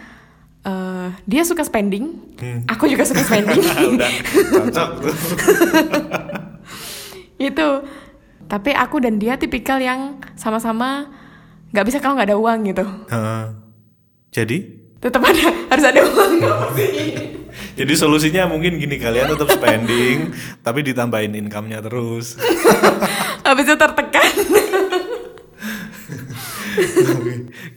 eh, 0.69 1.09
dia 1.25 1.43
suka 1.43 1.65
spending, 1.65 2.13
aku 2.69 2.85
juga 2.87 3.09
suka 3.09 3.25
spending. 3.25 3.65
Udah 3.97 4.11
cocok 4.53 4.91
itu 7.39 7.69
tapi 8.51 8.75
aku 8.75 8.99
dan 8.99 9.21
dia 9.23 9.39
tipikal 9.39 9.79
yang 9.79 10.19
sama-sama 10.35 11.07
nggak 11.71 11.87
bisa 11.87 11.99
kalau 12.03 12.19
nggak 12.19 12.35
ada 12.35 12.39
uang 12.41 12.59
gitu 12.67 12.85
Heeh. 13.09 13.45
Jadi? 14.35 14.59
tetap 14.99 15.23
ada 15.23 15.43
harus 15.71 15.85
ada 15.87 16.01
uang 16.03 16.33
Jadi 17.79 17.95
solusinya 17.95 18.51
mungkin 18.51 18.75
gini 18.83 18.99
kalian 18.99 19.31
tetap 19.31 19.55
spending 19.55 20.35
tapi 20.67 20.83
ditambahin 20.83 21.31
income-nya 21.39 21.79
terus. 21.79 22.35
habis 23.47 23.71
itu 23.71 23.79
tertekan 23.79 24.27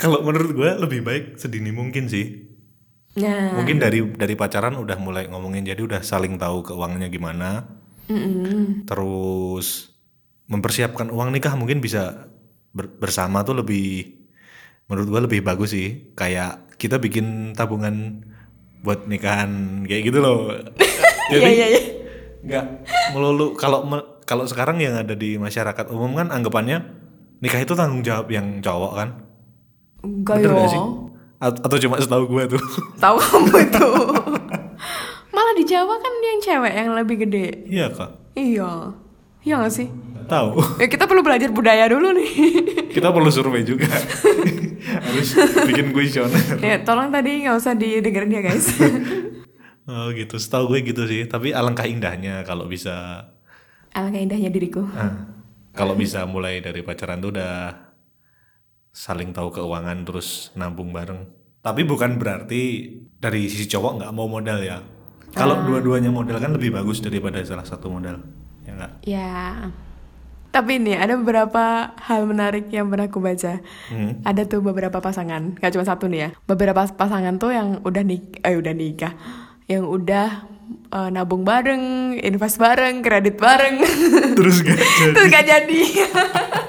Kalau 0.01 0.25
menurut 0.25 0.51
gue 0.57 0.69
lebih 0.81 1.05
baik 1.05 1.23
sedini 1.37 1.69
mungkin 1.69 2.09
sih. 2.09 2.50
Nah. 3.17 3.57
Mungkin 3.59 3.77
dari 3.77 3.99
dari 4.15 4.35
pacaran 4.35 4.79
udah 4.79 4.95
mulai 4.95 5.27
ngomongin 5.27 5.67
jadi 5.67 5.81
udah 5.83 6.01
saling 6.01 6.39
tahu 6.39 6.63
keuangannya 6.63 7.11
gimana. 7.11 7.67
Terus 8.87 9.91
mempersiapkan 10.47 11.07
uang 11.11 11.31
nikah 11.31 11.55
mungkin 11.55 11.79
bisa 11.79 12.27
ber- 12.71 12.91
bersama 12.99 13.43
tuh 13.43 13.63
lebih 13.63 14.19
menurut 14.87 15.07
gue 15.07 15.21
lebih 15.27 15.39
bagus 15.43 15.75
sih. 15.75 16.11
Kayak 16.15 16.71
kita 16.75 16.99
bikin 16.99 17.55
tabungan 17.55 18.25
buat 18.81 19.05
nikahan 19.05 19.83
kayak 19.85 20.03
gitu 20.11 20.19
loh. 20.19 20.51
iya 21.31 21.49
iya 21.49 21.67
iya. 21.71 21.81
nggak 22.41 22.65
melulu 23.13 23.53
kalau 23.53 23.85
me- 23.85 24.07
kalau 24.25 24.49
sekarang 24.49 24.81
yang 24.81 24.97
ada 24.97 25.13
di 25.13 25.37
masyarakat 25.37 25.93
umum 25.93 26.17
kan 26.17 26.33
anggapannya 26.33 26.81
nikah 27.37 27.61
itu 27.61 27.77
tanggung 27.77 28.01
jawab 28.01 28.27
yang 28.33 28.59
cowok 28.59 28.93
kan? 28.97 29.09
Enggak 30.01 30.41
Bener 30.41 30.49
yo. 30.49 30.55
nggak 30.57 30.71
sih 30.73 30.81
atau 31.41 31.77
cuma 31.81 31.97
setahu 31.97 32.29
gue 32.29 32.53
tuh. 32.53 32.61
Tahu 33.03 33.17
kamu 33.17 33.55
itu. 33.65 33.87
Malah 35.33 35.53
di 35.57 35.63
Jawa 35.65 35.97
kan 35.97 36.13
dia 36.21 36.29
yang 36.29 36.41
cewek 36.45 36.73
yang 36.77 36.89
lebih 36.93 37.15
gede. 37.25 37.47
Iya 37.65 37.89
kak. 37.89 38.11
Iya. 38.37 38.93
Iya 39.41 39.55
gak 39.65 39.73
sih? 39.73 39.89
Tahu. 40.29 40.77
Ya 40.77 40.85
kita 40.85 41.09
perlu 41.09 41.25
belajar 41.25 41.49
budaya 41.49 41.89
dulu 41.89 42.13
nih. 42.13 42.31
Kita 42.95 43.09
perlu 43.09 43.31
survei 43.33 43.65
juga. 43.65 43.89
Harus 45.07 45.33
bikin 45.65 45.95
kuesioner. 45.95 46.59
Ya 46.61 46.83
tolong 46.83 47.09
tadi 47.09 47.47
nggak 47.47 47.55
usah 47.55 47.73
didengerin 47.73 48.35
ya 48.35 48.41
guys. 48.43 48.69
Oh 49.89 50.13
gitu. 50.13 50.37
Setahu 50.37 50.75
gue 50.75 50.93
gitu 50.93 51.09
sih. 51.09 51.25
Tapi 51.25 51.55
alangkah 51.57 51.89
indahnya 51.89 52.45
kalau 52.45 52.69
bisa 52.69 53.27
alangkah 53.97 54.21
indahnya 54.21 54.53
diriku. 54.53 54.85
Ah, 54.93 55.31
kalau 55.73 55.97
bisa 55.97 56.23
mulai 56.29 56.61
dari 56.61 56.85
pacaran 56.85 57.17
tuh 57.17 57.31
udah 57.35 57.90
saling 58.91 59.31
tahu 59.31 59.51
keuangan 59.51 60.03
terus 60.03 60.51
nabung 60.53 60.91
bareng 60.91 61.25
tapi 61.63 61.87
bukan 61.87 62.19
berarti 62.19 62.91
dari 63.17 63.47
sisi 63.47 63.67
cowok 63.67 64.03
nggak 64.03 64.11
mau 64.11 64.27
modal 64.27 64.59
ya 64.59 64.83
kalau 65.31 65.63
dua-duanya 65.63 66.11
modal 66.11 66.35
kan 66.37 66.51
lebih 66.51 66.75
bagus 66.75 66.99
daripada 66.99 67.39
salah 67.47 67.63
satu 67.63 67.87
modal 67.87 68.19
ya 68.67 68.71
nggak 68.75 68.91
Ya. 69.07 69.71
Tapi 70.51 70.83
nih 70.83 70.99
ada 70.99 71.15
beberapa 71.15 71.95
hal 71.95 72.27
menarik 72.27 72.67
yang 72.75 72.91
pernah 72.91 73.07
aku 73.07 73.23
baca. 73.23 73.63
Hmm. 73.87 74.19
Ada 74.27 74.43
tuh 74.51 74.59
beberapa 74.59 74.99
pasangan, 74.99 75.55
gak 75.55 75.71
cuma 75.71 75.87
satu 75.87 76.11
nih 76.11 76.27
ya. 76.27 76.29
Beberapa 76.43 76.83
pasangan 76.91 77.39
tuh 77.39 77.55
yang 77.55 77.79
udah 77.87 78.03
nik 78.03 78.43
eh 78.43 78.59
udah 78.59 78.75
nikah, 78.75 79.15
yang 79.71 79.87
udah 79.87 80.43
eh, 80.91 81.07
nabung 81.07 81.47
bareng, 81.47 82.19
invest 82.19 82.59
bareng, 82.59 82.99
kredit 82.99 83.39
bareng. 83.39 83.79
terus 84.35 84.59
gak 84.59 84.75
jadi 84.99 85.15
Terus 85.15 85.27
gak 85.31 85.45
jadi. 85.47 85.79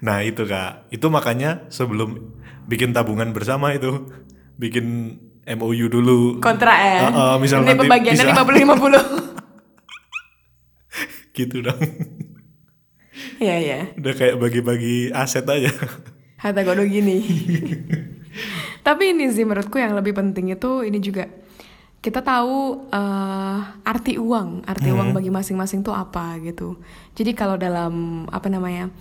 nah 0.00 0.20
itu 0.20 0.44
kak 0.44 0.88
itu 0.88 1.06
makanya 1.06 1.68
sebelum 1.68 2.32
bikin 2.64 2.90
tabungan 2.90 3.30
bersama 3.30 3.72
itu 3.72 4.08
bikin 4.56 5.18
MOU 5.44 5.86
dulu 5.86 6.40
Kontrak 6.40 6.72
ya. 6.74 6.98
Ah, 7.04 7.12
ah, 7.12 7.36
misal 7.36 7.60
Ini 7.60 7.68
nanti 7.70 7.84
pembagiannya 7.84 8.24
bisa. 8.24 8.32
50-50. 8.32 9.04
gitu 11.36 11.56
dong 11.60 11.80
Iya 13.36 13.56
iya. 13.58 13.78
udah 13.94 14.14
kayak 14.14 14.36
bagi-bagi 14.38 15.10
aset 15.10 15.44
aja 15.44 15.68
Kata 16.34 16.60
Godo 16.60 16.84
gini. 16.84 17.24
Tapi 18.86 19.16
ini 19.16 19.32
sih 19.32 19.44
menurutku 19.44 19.80
yang 19.80 19.96
lebih 19.96 20.12
penting 20.12 20.52
itu 20.52 20.84
ini 20.84 21.00
juga 21.00 21.24
kita 21.98 22.20
tahu 22.20 22.84
eh, 22.86 23.58
arti 23.80 24.20
uang, 24.20 24.60
arti 24.62 24.92
Hmm. 24.92 24.96
uang 25.00 25.08
bagi 25.16 25.32
masing-masing 25.32 25.80
tuh 25.80 25.96
apa 25.96 26.36
gitu. 26.40 26.76
Jadi 27.16 27.32
kalau 27.32 27.56
dalam 27.56 27.94
apa 28.28 28.52
namanya, 28.52 28.92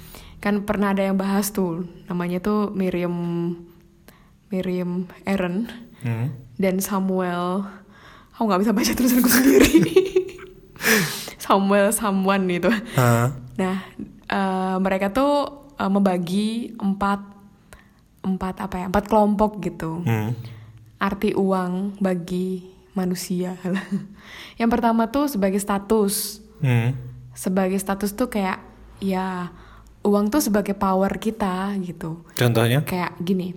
kan 0.44 0.68
pernah 0.68 0.92
ada 0.92 1.00
yang 1.00 1.16
bahas 1.16 1.50
tuh, 1.50 1.88
namanya 2.06 2.44
tuh 2.44 2.68
Miriam 2.76 3.16
Miriam 4.52 5.08
Aaron 5.24 5.72
Hmm. 6.04 6.36
dan 6.60 6.84
Samuel. 6.84 7.64
Aku 8.36 8.44
nggak 8.44 8.60
bisa 8.60 8.76
baca 8.76 8.92
tulisanku 8.92 9.32
sendiri. 9.40 9.72
Samuel 11.40 11.96
Samuan 11.96 12.44
itu. 12.52 12.68
Ah. 13.00 13.32
Nah, 13.56 13.78
eh, 14.28 14.76
mereka 14.80 15.16
tuh 15.16 15.64
eh, 15.74 15.88
membagi 15.88 16.76
empat 16.76 17.24
empat 18.24 18.56
apa 18.60 18.76
ya 18.78 18.86
empat 18.88 19.06
kelompok 19.08 19.60
gitu 19.60 20.00
Hmm. 20.04 20.32
arti 21.00 21.32
uang 21.32 22.00
bagi 22.00 22.68
manusia. 22.94 23.56
Yang 24.60 24.70
pertama 24.70 25.08
tuh 25.08 25.28
sebagai 25.28 25.60
status. 25.60 26.44
Hmm. 26.60 26.96
Sebagai 27.32 27.80
status 27.80 28.12
tuh 28.12 28.28
kayak 28.28 28.60
ya 29.00 29.52
uang 30.04 30.30
tuh 30.30 30.44
sebagai 30.44 30.76
power 30.76 31.16
kita 31.16 31.74
gitu. 31.80 32.28
Contohnya? 32.36 32.84
Kayak 32.84 33.16
gini. 33.20 33.56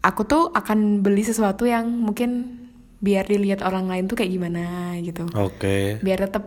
Aku 0.00 0.24
tuh 0.24 0.48
akan 0.50 1.04
beli 1.04 1.20
sesuatu 1.22 1.68
yang 1.68 1.84
mungkin 1.86 2.56
biar 2.98 3.28
dilihat 3.28 3.62
orang 3.62 3.86
lain 3.86 4.08
tuh 4.08 4.16
kayak 4.16 4.32
gimana 4.32 4.96
gitu. 4.98 5.28
Oke. 5.36 6.00
Biar 6.00 6.24
tetap 6.24 6.44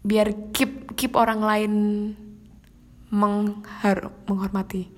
biar 0.00 0.52
keep 0.52 0.94
keep 0.94 1.12
orang 1.16 1.40
lain 1.42 1.72
menghar 3.10 4.10
menghormati. 4.26 4.90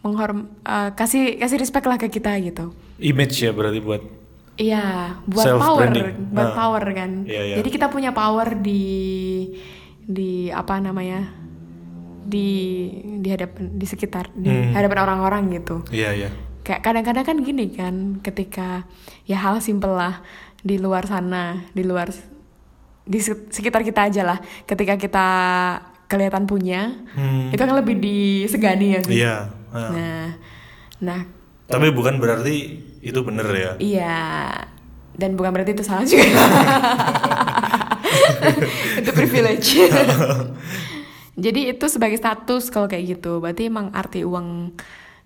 Menghorm 0.00 0.48
eh, 0.64 0.90
kasih 0.94 1.36
kasih 1.36 1.58
respect 1.60 1.86
lah 1.86 1.98
ke 1.98 2.08
kita 2.08 2.32
gitu. 2.40 2.72
Image 2.98 3.36
ya 3.36 3.52
berarti 3.52 3.80
buat. 3.80 4.02
Iya, 4.60 5.16
buat 5.24 5.46
Self 5.46 5.60
power, 5.60 5.80
branding. 5.88 6.08
buat 6.36 6.50
Nah. 6.52 6.56
power 6.56 6.84
kan. 6.92 7.10
Iya, 7.24 7.42
iya. 7.42 7.54
Jadi 7.64 7.68
kita 7.72 7.88
punya 7.88 8.12
power 8.12 8.60
di 8.60 8.84
di 10.04 10.52
apa 10.52 10.76
namanya? 10.76 11.32
Di 12.22 12.48
di 13.18 13.28
hadapan 13.28 13.72
di 13.72 13.84
sekitar 13.84 14.28
di 14.32 14.48
Hmm. 14.48 14.72
hadapan 14.72 14.98
orang-orang 15.02 15.42
gitu. 15.52 15.82
Iya 15.88 16.10
iya. 16.14 16.30
Kayak 16.60 16.80
kadang-kadang 16.82 17.24
kan 17.24 17.36
gini 17.38 17.66
kan, 17.70 17.94
ketika 18.20 18.84
ya 19.24 19.38
hal 19.38 19.58
simpel 19.58 19.92
lah 19.92 20.20
di 20.60 20.76
luar 20.76 21.04
sana, 21.04 21.64
di 21.70 21.80
luar 21.80 22.12
di 23.02 23.18
se- 23.18 23.48
sekitar 23.48 23.80
kita 23.80 24.06
aja 24.06 24.22
lah. 24.22 24.38
Ketika 24.64 24.94
kita 24.94 25.26
kelihatan 26.06 26.44
punya, 26.44 27.00
Hmm. 27.10 27.48
itu 27.48 27.58
kan 27.58 27.72
lebih 27.72 27.96
disegani 27.96 28.86
ya 28.92 29.00
sih. 29.00 29.14
Iya. 29.16 29.36
ah. 29.70 29.90
Nah, 29.90 30.26
nah 31.00 31.20
Tapi 31.64 31.88
bukan 31.90 32.18
berarti 32.18 32.56
itu 33.00 33.18
bener 33.20 33.46
ya. 33.48 33.72
Iya, 33.78 34.18
dan 35.14 35.34
bukan 35.34 35.54
berarti 35.54 35.70
itu 35.70 35.80
salah 35.80 36.02
juga. 36.02 36.26
itu 38.98 39.10
privilege. 39.12 39.68
Jadi 41.40 41.72
itu 41.72 41.84
sebagai 41.88 42.14
status 42.14 42.68
kalau 42.68 42.84
kayak 42.84 43.16
gitu. 43.16 43.40
Berarti 43.40 43.66
emang 43.66 43.90
arti 43.90 44.22
uang 44.22 44.76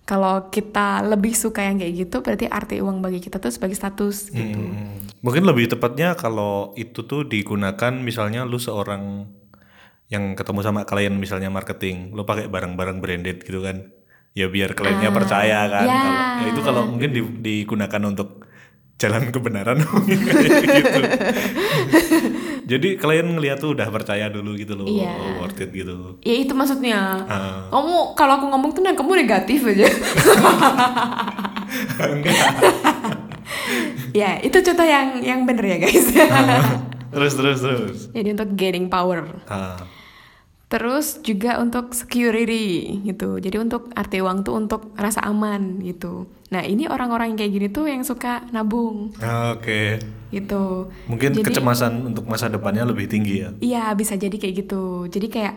kalau 0.04 0.48
kita 0.48 1.00
lebih 1.02 1.32
suka 1.32 1.64
yang 1.64 1.80
kayak 1.80 1.94
gitu, 1.98 2.20
berarti 2.20 2.44
arti 2.44 2.76
uang 2.78 3.00
bagi 3.00 3.18
kita 3.18 3.40
tuh 3.40 3.48
sebagai 3.48 3.72
status 3.72 4.28
gitu. 4.28 4.60
Hmm. 4.60 5.00
Mungkin 5.20 5.42
lebih 5.42 5.66
tepatnya 5.66 6.12
kalau 6.12 6.76
itu 6.76 7.02
tuh 7.02 7.24
digunakan 7.24 7.88
misalnya 7.90 8.44
lu 8.44 8.60
seorang 8.60 9.24
yang 10.06 10.36
ketemu 10.36 10.60
sama 10.60 10.84
klien 10.84 11.16
misalnya 11.16 11.48
marketing, 11.48 12.12
lu 12.12 12.22
pakai 12.22 12.46
barang-barang 12.46 13.00
branded 13.00 13.40
gitu 13.40 13.64
kan. 13.64 13.88
Ya 14.36 14.46
biar 14.46 14.76
kliennya 14.76 15.08
Ah, 15.08 15.16
percaya 15.16 15.58
kan. 15.66 15.86
ya. 15.86 15.96
Kalau 15.96 16.12
ya 16.36 16.48
itu 16.52 16.60
kalau 16.60 16.82
mungkin 16.84 17.10
di- 17.10 17.34
digunakan 17.40 18.02
untuk 18.04 18.44
jalan 18.94 19.32
kebenaran 19.32 19.80
gitu. 20.06 21.00
Jadi 22.64 22.96
klien 22.96 23.28
ngeliat 23.28 23.60
tuh 23.60 23.76
udah 23.76 23.88
percaya 23.92 24.32
dulu 24.32 24.56
gitu 24.56 24.72
loh, 24.72 24.88
Iya. 24.88 25.12
oh, 25.12 25.44
worth 25.44 25.60
it 25.60 25.70
gitu. 25.72 26.16
Ya 26.24 26.34
itu 26.40 26.52
maksudnya. 26.56 27.20
Ah. 27.28 27.68
Kamu 27.68 28.16
kalau 28.16 28.40
aku 28.40 28.46
ngomong 28.48 28.70
tuh 28.72 28.80
kamu 28.80 29.12
negatif 29.24 29.60
aja. 29.68 29.84
Enggak. 32.08 32.40
ya 34.20 34.40
itu 34.40 34.56
contoh 34.64 34.86
yang 34.86 35.20
yang 35.20 35.40
bener 35.44 35.64
ya 35.64 35.76
guys. 35.84 36.08
terus 37.12 37.32
terus 37.36 37.58
terus. 37.60 37.98
Jadi 38.16 38.28
untuk 38.32 38.48
gaining 38.56 38.88
power. 38.88 39.28
Ah. 39.44 39.76
Terus 40.64 41.20
juga 41.20 41.60
untuk 41.60 41.92
security 41.92 42.98
gitu. 43.04 43.38
Jadi 43.38 43.56
untuk 43.60 43.92
arti 43.94 44.18
uang 44.18 44.42
tuh 44.42 44.54
untuk 44.56 44.90
rasa 44.96 45.22
aman 45.22 45.78
gitu. 45.84 46.26
Nah 46.50 46.64
ini 46.64 46.88
orang-orang 46.88 47.34
yang 47.34 47.38
kayak 47.38 47.52
gini 47.52 47.68
tuh 47.70 47.86
yang 47.86 48.02
suka 48.02 48.42
nabung 48.50 49.12
Oke. 49.54 50.00
gitu. 50.32 50.88
Mungkin 51.06 51.36
Jadi- 51.36 51.46
kecemasan 51.46 52.10
untuk 52.10 52.24
masa 52.26 52.48
depannya 52.48 52.88
lebih 52.88 53.06
tinggi 53.06 53.44
ya. 53.44 53.50
Iya 53.60 53.84
bisa 53.94 54.16
jadi 54.16 54.34
kayak 54.34 54.54
gitu. 54.66 55.06
Jadi 55.06 55.26
kayak 55.30 55.54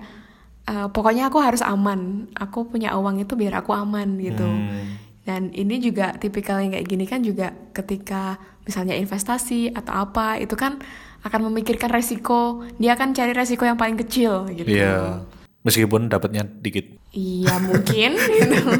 eh, 0.67 0.87
pokoknya 0.91 1.31
aku 1.31 1.39
harus 1.39 1.63
aman. 1.63 2.27
Aku 2.35 2.67
punya 2.67 2.93
uang 2.99 3.23
itu 3.23 3.33
biar 3.39 3.63
aku 3.63 3.71
aman 3.73 4.19
gitu. 4.19 4.43
Hmm. 4.45 4.99
Dan 5.27 5.51
ini 5.51 5.83
juga 5.83 6.15
tipikal 6.15 6.63
yang 6.63 6.71
kayak 6.71 6.87
gini 6.87 7.03
kan 7.03 7.19
juga 7.19 7.51
ketika 7.75 8.39
misalnya 8.63 8.95
investasi 8.95 9.75
atau 9.75 10.07
apa 10.07 10.39
itu 10.39 10.55
kan 10.55 10.79
akan 11.27 11.51
memikirkan 11.51 11.87
resiko. 11.87 12.63
Dia 12.75 12.95
akan 12.95 13.11
cari 13.11 13.31
resiko 13.31 13.63
yang 13.63 13.75
paling 13.75 13.95
kecil 13.97 14.47
gitu. 14.49 14.67
Iya. 14.67 15.27
Meskipun 15.61 16.07
dapatnya 16.07 16.47
dikit. 16.47 16.87
Iya 17.11 17.59
mungkin 17.67 18.15
gitu. 18.15 18.71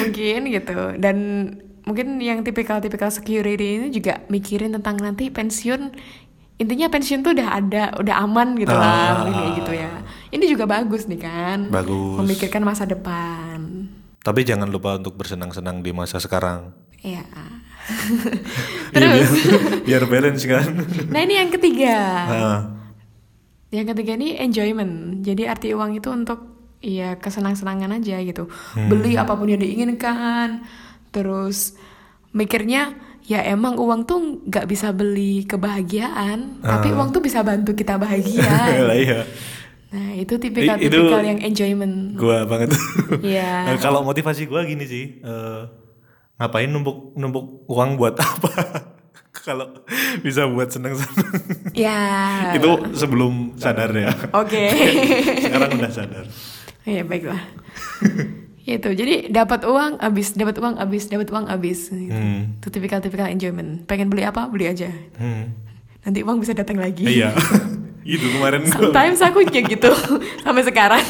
mungkin 0.00 0.40
gitu. 0.48 0.78
Dan 0.96 1.16
mungkin 1.82 2.16
yang 2.18 2.40
tipikal-tipikal 2.40 3.10
security 3.10 3.78
ini 3.78 3.88
juga 3.90 4.22
mikirin 4.26 4.72
tentang 4.72 4.96
nanti 4.96 5.28
pensiun 5.28 5.92
intinya 6.56 6.86
pensiun 6.86 7.26
tuh 7.26 7.34
udah 7.34 7.48
ada, 7.58 7.84
udah 7.98 8.22
aman 8.22 8.54
gitu 8.54 8.70
lah, 8.70 9.26
Ah. 9.26 9.50
gitu 9.58 9.72
ya. 9.74 9.90
Ini 10.30 10.44
juga 10.46 10.62
bagus 10.64 11.10
nih 11.10 11.18
kan. 11.18 11.66
Bagus. 11.68 12.22
Memikirkan 12.22 12.62
masa 12.62 12.86
depan. 12.86 13.90
Tapi 14.22 14.46
jangan 14.46 14.70
lupa 14.70 14.94
untuk 14.94 15.18
bersenang-senang 15.18 15.82
di 15.82 15.90
masa 15.90 16.22
sekarang. 16.22 16.70
Iya. 17.02 17.26
Iya, 18.92 18.94
Terus, 18.94 19.30
biar, 19.32 19.60
biar 19.82 20.02
balance 20.06 20.44
kan. 20.44 20.68
nah 21.08 21.20
ini 21.20 21.34
yang 21.34 21.50
ketiga. 21.50 21.96
Ah. 22.22 22.60
Yang 23.72 23.96
ketiga 23.96 24.12
ini 24.14 24.36
enjoyment. 24.38 25.24
Jadi 25.24 25.48
arti 25.48 25.72
uang 25.72 25.96
itu 25.96 26.08
untuk 26.08 26.44
ya 26.78 27.16
kesenang-senangan 27.16 27.96
aja 27.96 28.20
gitu. 28.20 28.46
Hmm. 28.76 28.86
Beli 28.86 29.16
apa 29.16 29.32
pun 29.32 29.48
yang 29.48 29.58
diinginkan. 29.58 30.62
Terus 31.08 31.74
mikirnya 32.30 32.92
ya 33.22 33.40
emang 33.44 33.78
uang 33.78 34.04
tuh 34.04 34.18
nggak 34.44 34.66
bisa 34.66 34.90
beli 34.90 35.46
kebahagiaan, 35.46 36.60
tapi 36.60 36.90
Ah. 36.90 36.96
uang 37.00 37.10
tuh 37.10 37.22
bisa 37.22 37.40
bantu 37.40 37.72
kita 37.72 37.96
bahagia. 37.96 38.44
Lah 38.88 38.96
iya. 38.96 39.22
nah 39.92 40.08
itu 40.12 40.36
tipikal-tipikal 40.36 41.20
yang 41.20 41.40
enjoyment. 41.40 42.16
Gua 42.16 42.44
banget. 42.44 42.72
Iya. 43.20 43.72
Eh, 43.72 43.78
Kalau 43.84 44.00
motivasi 44.00 44.44
gua 44.44 44.64
gini 44.64 44.84
sih, 44.84 45.20
eh, 45.20 45.60
ngapain 46.42 46.66
numpuk 46.66 47.14
numpuk 47.14 47.62
uang 47.70 47.94
buat 47.94 48.18
apa? 48.18 48.50
Kalau 49.46 49.70
bisa 50.26 50.50
buat 50.50 50.70
seneng-seneng. 50.74 51.30
Ya. 51.74 52.02
Itu 52.58 52.94
sebelum 52.98 53.54
sadar 53.54 53.94
ya. 53.94 54.10
Oke. 54.34 54.70
Sekarang 55.46 55.70
udah 55.78 55.90
sadar. 55.90 56.26
Ya 56.82 57.06
baiklah. 57.06 57.38
itu 58.62 58.94
jadi 58.94 59.26
dapat 59.26 59.66
uang 59.66 59.98
habis, 59.98 60.38
dapat 60.38 60.54
uang 60.62 60.78
habis, 60.78 61.10
dapat 61.10 61.30
uang 61.34 61.50
habis. 61.50 61.90
Gitu. 61.90 62.14
Hmm. 62.14 62.58
Itu 62.62 62.70
tipikal-tipikal 62.70 63.26
enjoyment. 63.30 63.86
Pengen 63.90 64.06
beli 64.06 64.22
apa, 64.22 64.46
beli 64.46 64.70
aja. 64.70 64.86
Hmm. 65.18 65.50
Nanti 66.06 66.22
uang 66.22 66.38
bisa 66.38 66.54
datang 66.54 66.78
lagi. 66.78 67.02
Iya. 67.06 67.34
itu 68.06 68.22
kemarin. 68.38 68.66
Sometimes 68.70 69.18
aku 69.22 69.46
kayak 69.46 69.78
gitu 69.78 69.90
sampai 70.46 70.62
sekarang. 70.62 71.02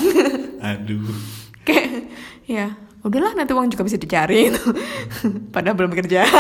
Aduh. 0.64 1.12
kayak 1.64 2.09
ya, 2.49 2.77
udahlah 3.03 3.35
nanti 3.35 3.53
uang 3.53 3.69
juga 3.71 3.83
bisa 3.87 3.99
dicari. 3.99 4.51
Padahal 5.55 5.77
belum 5.77 5.91
bekerja. 5.93 6.23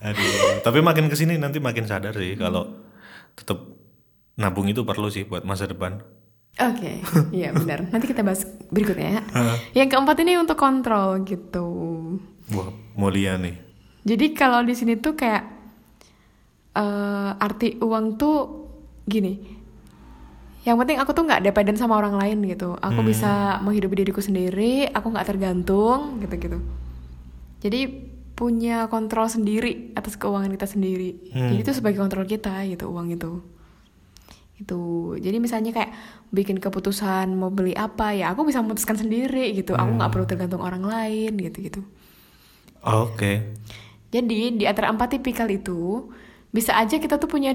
Aduh, 0.00 0.64
tapi 0.64 0.80
makin 0.80 1.12
ke 1.12 1.16
sini 1.18 1.36
nanti 1.36 1.60
makin 1.60 1.84
sadar 1.84 2.16
sih 2.16 2.32
kalau 2.32 2.72
tetap 3.36 3.60
nabung 4.40 4.64
itu 4.72 4.80
perlu 4.80 5.12
sih 5.12 5.28
buat 5.28 5.44
masa 5.44 5.68
depan. 5.68 6.00
Oke, 6.56 7.04
iya 7.36 7.52
benar. 7.52 7.84
Nanti 7.92 8.08
kita 8.08 8.24
bahas 8.24 8.48
berikutnya 8.72 9.20
ya. 9.20 9.22
Yang 9.84 9.88
keempat 9.96 10.16
ini 10.24 10.40
untuk 10.40 10.56
kontrol 10.56 11.20
gitu. 11.28 11.68
Wah, 12.56 12.70
mulia 12.96 13.36
nih. 13.36 13.54
Jadi 14.08 14.32
kalau 14.32 14.64
di 14.64 14.72
sini 14.72 14.96
tuh 14.96 15.12
kayak 15.12 15.44
eh, 16.74 17.30
arti 17.36 17.76
uang 17.78 18.16
tuh 18.16 18.36
gini. 19.04 19.59
Yang 20.60 20.76
penting 20.84 20.98
aku 21.00 21.10
tuh 21.16 21.24
nggak 21.24 21.40
dependen 21.40 21.76
sama 21.80 21.96
orang 21.96 22.20
lain 22.20 22.44
gitu. 22.44 22.76
Aku 22.76 23.00
bisa 23.00 23.58
menghidupi 23.64 24.04
diriku 24.04 24.20
sendiri. 24.20 24.92
Aku 24.92 25.08
nggak 25.08 25.24
tergantung 25.24 26.20
gitu-gitu. 26.20 26.60
Jadi 27.64 27.80
punya 28.36 28.88
kontrol 28.88 29.28
sendiri 29.28 29.92
atas 29.96 30.16
keuangan 30.20 30.52
kita 30.52 30.68
sendiri. 30.68 31.32
Jadi 31.32 31.60
itu 31.64 31.72
sebagai 31.72 32.00
kontrol 32.00 32.28
kita 32.28 32.64
gitu 32.68 32.92
uang 32.92 33.08
itu. 33.12 33.40
Itu. 34.60 35.16
Jadi 35.16 35.36
misalnya 35.40 35.72
kayak 35.72 35.92
bikin 36.28 36.60
keputusan 36.60 37.32
mau 37.32 37.48
beli 37.48 37.72
apa 37.72 38.12
ya 38.12 38.36
aku 38.36 38.44
bisa 38.44 38.60
memutuskan 38.60 39.00
sendiri 39.00 39.56
gitu. 39.56 39.72
Aku 39.72 39.96
nggak 39.96 40.12
perlu 40.12 40.26
tergantung 40.28 40.60
orang 40.60 40.84
lain 40.84 41.40
gitu-gitu. 41.40 41.80
Oke. 42.84 43.56
Jadi 44.12 44.60
di 44.60 44.64
antara 44.68 44.92
empat 44.92 45.16
tipikal 45.16 45.48
itu 45.48 46.08
bisa 46.50 46.74
aja 46.76 47.00
kita 47.00 47.16
tuh 47.16 47.30
punya 47.30 47.54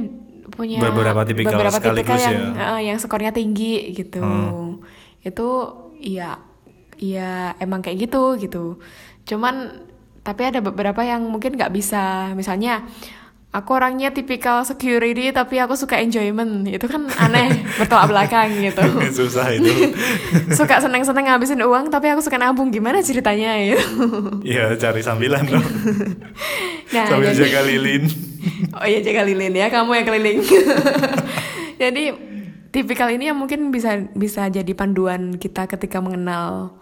punya 0.55 0.79
Beberapa 0.79 1.21
tipikal 1.27 1.59
beberapa 1.59 1.77
tipikal 1.77 2.15
sekaligus 2.15 2.21
yang 2.23 2.39
ya. 2.55 2.65
eh, 2.75 2.81
yang 2.89 2.97
skornya 2.97 3.31
tinggi 3.35 3.91
gitu. 3.91 4.23
Hmm. 4.23 4.79
Itu 5.21 5.47
ya 5.99 6.39
ya 6.95 7.53
emang 7.59 7.83
kayak 7.83 8.07
gitu 8.07 8.39
gitu. 8.39 8.79
Cuman 9.27 9.85
tapi 10.25 10.41
ada 10.49 10.63
beberapa 10.63 11.05
yang 11.05 11.27
mungkin 11.27 11.53
nggak 11.59 11.75
bisa. 11.75 12.33
Misalnya 12.33 12.87
aku 13.55 13.71
orangnya 13.73 14.09
tipikal 14.09 14.61
security 14.61 15.31
tapi 15.31 15.55
aku 15.57 15.73
suka 15.73 15.95
enjoyment. 15.97 16.67
Itu 16.67 16.85
kan 16.85 17.07
aneh 17.09 17.63
bertolak 17.79 18.07
belakang 18.07 18.51
gitu. 18.59 18.83
susah 19.17 19.47
itu 19.49 19.95
suka 20.59 20.77
seneng-seneng 20.77 21.25
ngabisin 21.25 21.61
uang 21.61 21.87
tapi 21.87 22.07
aku 22.07 22.19
suka 22.19 22.35
nabung 22.35 22.67
gimana 22.69 22.99
ceritanya 22.99 23.55
gitu. 23.57 23.83
ya 24.43 24.75
cari 24.75 24.99
sambilan 24.99 25.43
dong 25.45 25.63
Nah, 26.87 27.07
sambil 27.07 27.31
jadi- 27.31 27.47
jaga 27.47 27.61
lilin 27.63 28.03
Oh 28.71 28.83
iya 28.83 28.99
jaga 28.99 29.23
lilin 29.23 29.51
ya, 29.51 29.67
kamu 29.67 29.89
yang 29.95 30.05
keliling. 30.05 30.39
jadi 31.75 32.03
tipikal 32.69 33.09
ini 33.09 33.25
yang 33.25 33.37
mungkin 33.37 33.71
bisa 33.71 33.95
bisa 34.11 34.45
jadi 34.47 34.69
panduan 34.71 35.33
kita 35.33 35.65
ketika 35.65 35.97
mengenal 35.97 36.75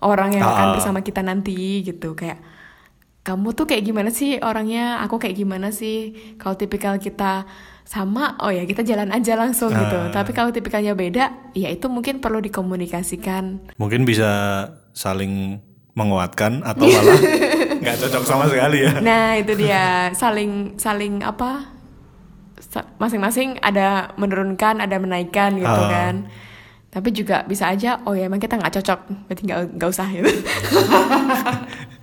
orang 0.00 0.32
yang 0.32 0.46
akan 0.46 0.66
Ah. 0.66 0.72
bersama 0.72 1.00
kita 1.00 1.20
nanti 1.20 1.54
gitu 1.82 2.14
kayak 2.14 2.40
kamu 3.20 3.52
tuh 3.52 3.64
kayak 3.64 3.84
gimana 3.84 4.08
sih 4.08 4.40
orangnya, 4.40 4.98
aku 5.00 5.16
kayak 5.16 5.36
gimana 5.36 5.68
sih. 5.70 6.12
Kalau 6.36 6.54
tipikal 6.54 6.96
kita 6.96 7.44
sama, 7.84 8.40
oh 8.40 8.48
ya 8.48 8.64
kita 8.64 8.80
jalan 8.80 9.10
aja 9.10 9.34
langsung 9.34 9.68
gitu. 9.68 9.98
Ah. 9.98 10.08
Tapi 10.08 10.30
kalau 10.30 10.48
tipikalnya 10.48 10.92
beda, 10.92 11.52
ya 11.52 11.68
itu 11.68 11.86
mungkin 11.86 12.18
perlu 12.18 12.40
dikomunikasikan. 12.40 13.76
mungkin 13.76 14.02
bisa 14.02 14.30
saling 14.90 15.60
menguatkan 15.90 16.62
atau 16.62 16.86
malah 16.86 17.18
nggak 17.82 17.96
cocok 17.98 18.22
sama 18.24 18.46
sekali 18.46 18.86
ya 18.86 19.02
Nah 19.02 19.34
itu 19.36 19.52
dia 19.54 20.08
saling 20.14 20.78
saling 20.78 21.20
apa 21.20 21.66
masing-masing 22.96 23.58
ada 23.58 24.14
menurunkan 24.14 24.78
ada 24.78 24.96
menaikkan 24.96 25.58
gitu 25.58 25.66
Ah. 25.66 25.90
kan 25.90 26.14
tapi 26.88 27.10
juga 27.10 27.42
bisa 27.42 27.66
aja 27.66 27.98
oh 28.02 28.14
ya 28.14 28.26
emang 28.26 28.38
kita 28.38 28.54
nggak 28.54 28.74
cocok 28.76 29.00
berarti 29.26 29.42
nggak 29.44 29.58
nggak 29.74 29.90
usah 29.90 30.06
gitu 30.10 30.30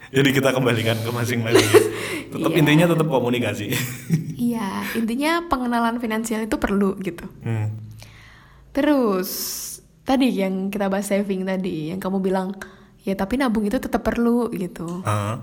jadi 0.09 0.29
kita 0.31 0.49
kembalikan 0.51 0.95
ke 0.95 1.09
masing-masing 1.09 1.65
ya. 1.65 1.81
tetap 2.33 2.49
Iya. 2.49 2.57
intinya 2.57 2.85
tetap 2.89 3.07
komunikasi 3.07 3.65
iya 4.49 4.83
intinya 4.93 5.45
pengenalan 5.45 5.97
finansial 5.97 6.41
itu 6.41 6.55
perlu 6.55 6.95
gitu 6.97 7.25
Hmm. 7.39 7.71
terus 8.71 9.29
tadi 10.03 10.31
yang 10.33 10.67
kita 10.67 10.87
bahas 10.87 11.05
saving 11.05 11.43
tadi 11.43 11.89
yang 11.89 11.97
kamu 11.97 12.21
bilang 12.21 12.55
ya 13.01 13.13
tapi 13.13 13.35
nabung 13.35 13.63
itu 13.63 13.77
tetap 13.77 14.01
perlu 14.01 14.47
gitu 14.49 15.03
Ah. 15.03 15.39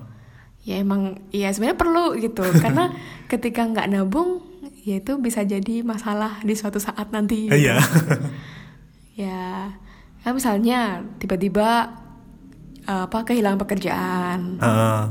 ya 0.61 0.77
emang 0.77 1.21
ya 1.31 1.49
sebenarnya 1.49 1.77
perlu 1.77 2.17
gitu 2.17 2.45
karena 2.63 2.93
ketika 3.27 3.63
nggak 3.63 3.89
nabung 3.91 4.41
ya 4.81 4.99
itu 4.99 5.17
bisa 5.17 5.41
jadi 5.43 5.81
masalah 5.81 6.41
di 6.41 6.53
suatu 6.53 6.77
saat 6.77 7.09
nanti 7.11 7.49
gitu. 7.49 7.57
iya 7.59 7.81
ya 9.15 9.73
kan 10.21 10.33
misalnya 10.33 10.81
tiba-tiba 11.17 12.01
apa 12.85 13.19
kehilangan 13.25 13.61
pekerjaan. 13.61 14.41
Ah. 14.61 15.09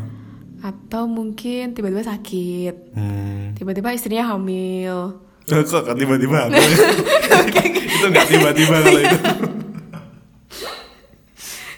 atau 0.63 1.11
mungkin 1.11 1.75
tiba-tiba 1.75 2.07
sakit. 2.07 2.95
Hmm. 2.95 3.51
tiba-tiba 3.51 3.91
istrinya 3.91 4.31
hamil. 4.31 5.19
Eh, 5.51 5.59
kok 5.59 5.83
kok 5.83 5.97
tiba-tiba 5.99 6.47
itu 7.99 8.05
nggak 8.07 8.27
tiba-tiba 8.31 8.75
kalau 8.79 9.01
itu. 9.03 9.17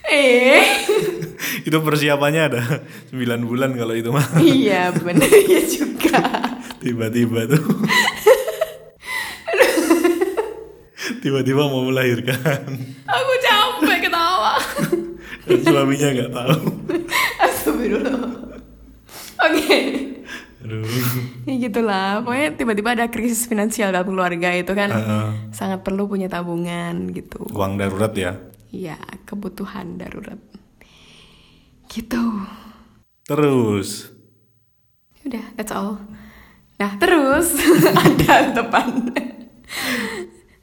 Eh. 0.06 0.62
Itu 1.66 1.82
persiapannya 1.82 2.42
ada 2.46 2.62
9 3.10 3.50
bulan 3.50 3.74
kalau 3.74 3.98
itu 3.98 4.14
mah 4.14 4.38
iya 4.38 4.94
bener 4.94 5.26
ya 5.50 5.66
juga. 5.66 6.22
Tiba-tiba 6.78 7.50
tuh. 7.50 7.66
Tiba-tiba 11.26 11.66
mau 11.66 11.82
melahirkan. 11.90 12.70
Aku 13.10 13.32
dan 15.46 15.60
suaminya 15.62 16.08
nggak 16.12 16.32
tahu. 16.34 16.58
Astagfirullah. 17.46 18.18
Oke. 19.46 19.80
Aduh. 20.66 20.82
Ya 21.46 21.54
gitulah. 21.70 22.26
Pokoknya 22.26 22.50
tiba-tiba 22.58 22.90
ada 22.98 23.06
krisis 23.14 23.46
finansial 23.46 23.94
dalam 23.94 24.10
keluarga 24.10 24.50
itu 24.58 24.74
kan. 24.74 24.90
Heeh. 24.90 25.28
sangat 25.54 25.86
perlu 25.86 26.10
punya 26.10 26.26
tabungan 26.26 27.14
gitu. 27.14 27.46
Uang 27.54 27.78
darurat 27.78 28.12
ya? 28.18 28.42
Ya 28.74 28.98
kebutuhan 29.30 30.02
darurat. 30.02 30.42
Gitu. 31.86 32.24
Terus? 33.30 34.10
Udah 35.26 35.46
that's 35.54 35.74
all. 35.74 36.02
Nah 36.82 36.98
terus. 36.98 37.54
Ada 38.06 38.58
depan 38.58 39.14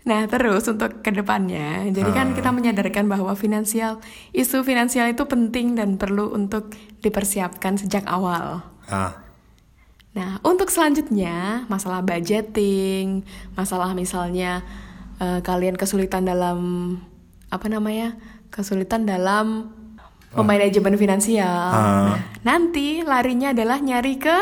nah 0.02 0.26
terus 0.26 0.66
untuk 0.66 0.98
ke 0.98 1.10
depannya 1.10 1.86
jadi 1.94 2.10
kan 2.10 2.26
Ah. 2.30 2.34
kita 2.34 2.50
menyadarkan 2.50 3.06
bahwa 3.06 3.32
finansial 3.34 4.02
isu 4.32 4.62
finansial 4.62 5.06
itu 5.06 5.22
penting 5.24 5.78
dan 5.78 5.94
perlu 5.94 6.30
untuk 6.30 6.74
dipersiapkan 7.00 7.78
sejak 7.78 8.06
awal 8.06 8.62
ah 8.86 9.22
Nah, 10.12 10.36
untuk 10.44 10.68
selanjutnya, 10.68 11.64
masalah 11.72 12.04
budgeting, 12.04 13.24
masalah 13.56 13.96
misalnya 13.96 14.60
eh, 15.16 15.40
kalian 15.40 15.72
kesulitan 15.72 16.28
dalam 16.28 16.58
apa 17.48 17.64
namanya? 17.72 18.20
Kesulitan 18.52 19.08
dalam 19.08 19.72
pemanajemen 20.36 21.00
finansial. 21.00 21.48
Ah. 21.48 22.12
Nah, 22.12 22.20
nanti 22.44 23.00
larinya 23.00 23.56
adalah 23.56 23.80
nyari 23.80 24.20
ke 24.20 24.36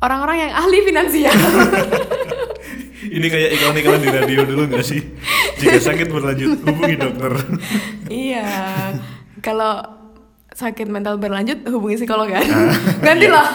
orang-orang 0.00 0.48
yang 0.48 0.52
ahli 0.56 0.78
finansial. 0.80 1.36
ini 3.04 3.26
kayak 3.26 3.50
iklan-iklan 3.52 4.00
di 4.00 4.10
radio 4.10 4.40
dulu 4.44 4.62
nggak 4.68 4.84
sih 4.84 5.02
jika 5.56 5.78
sakit 5.82 6.06
berlanjut 6.06 6.60
hubungi 6.60 6.96
dokter 6.96 7.32
iya. 8.06 8.46
Kalau 9.40 9.82
sakit 10.48 10.86
mental 10.86 11.18
berlanjut 11.18 11.66
hubungi 11.66 11.98
psikolog 11.98 12.30
kan. 12.30 12.46
Gantilah. 13.02 13.48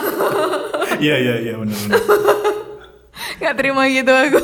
iya 0.97 1.15
iya 1.15 1.35
iya 1.39 1.53
benar-benar 1.55 2.01
nggak 3.37 3.55
terima 3.55 3.83
gitu 3.85 4.11
aku 4.11 4.41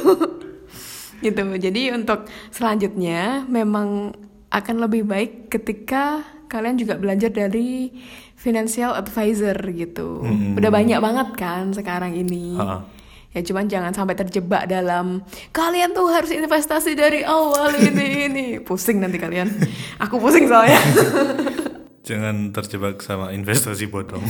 gitu 1.20 1.42
jadi 1.58 1.82
untuk 1.92 2.24
selanjutnya 2.50 3.44
memang 3.44 4.14
akan 4.50 4.76
lebih 4.78 5.04
baik 5.04 5.50
ketika 5.50 6.22
kalian 6.46 6.78
juga 6.78 6.96
belajar 6.96 7.28
dari 7.28 7.90
financial 8.36 8.94
advisor 8.94 9.56
gitu 9.74 10.22
Hmm. 10.22 10.54
udah 10.56 10.70
banyak 10.70 11.00
banget 11.00 11.28
kan 11.34 11.74
sekarang 11.74 12.14
ini 12.14 12.54
Ha-ha. 12.54 12.86
Ya 13.34 13.42
cuman 13.42 13.66
jangan 13.66 13.92
sampai 13.92 14.14
terjebak 14.14 14.70
dalam 14.70 15.26
kalian 15.50 15.92
tuh 15.98 16.06
harus 16.14 16.30
investasi 16.30 16.94
dari 16.94 17.26
awal 17.26 17.74
ini 17.74 18.30
ini. 18.30 18.46
Pusing 18.62 19.02
nanti 19.02 19.18
kalian. 19.18 19.50
Aku 19.98 20.22
pusing 20.22 20.46
soalnya. 20.46 20.78
Jangan 22.08 22.52
terjebak 22.52 23.00
sama 23.00 23.32
investasi 23.32 23.88
bodong. 23.88 24.22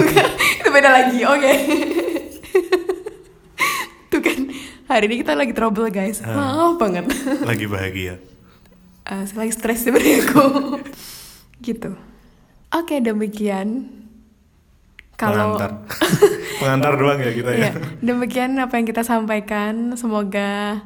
Itu 0.60 0.68
beda 0.68 0.90
lagi 0.92 1.24
oke. 1.24 1.52
Tuh 4.12 4.20
kan 4.20 4.38
hari 4.92 5.08
ini 5.08 5.24
kita 5.24 5.32
lagi 5.32 5.56
trouble 5.56 5.88
guys. 5.88 6.20
Maaf 6.20 6.76
banget. 6.76 7.08
Lagi 7.42 7.64
bahagia. 7.64 8.20
Saya 9.08 9.24
lagi 9.40 9.52
stres 9.56 9.88
sebenarnya 9.88 10.20
aku. 10.20 10.44
Gitu. 11.64 11.96
Oke 12.76 13.00
demikian 13.00 13.88
kalau 15.14 15.58
pengantar 15.58 15.72
pengantar 16.60 16.92
doang 16.98 17.18
ya 17.22 17.32
kita 17.32 17.50
ya 17.54 17.60
ya 17.68 17.72
demikian 18.02 18.58
apa 18.58 18.74
yang 18.78 18.86
kita 18.86 19.02
sampaikan 19.06 19.94
semoga 19.94 20.82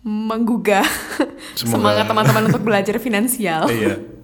menggugah 0.00 0.84
Semoga. 1.58 1.70
semangat 1.76 2.04
teman-teman 2.08 2.44
untuk 2.48 2.62
belajar 2.64 2.96
finansial 2.98 3.68
iya 3.70 3.96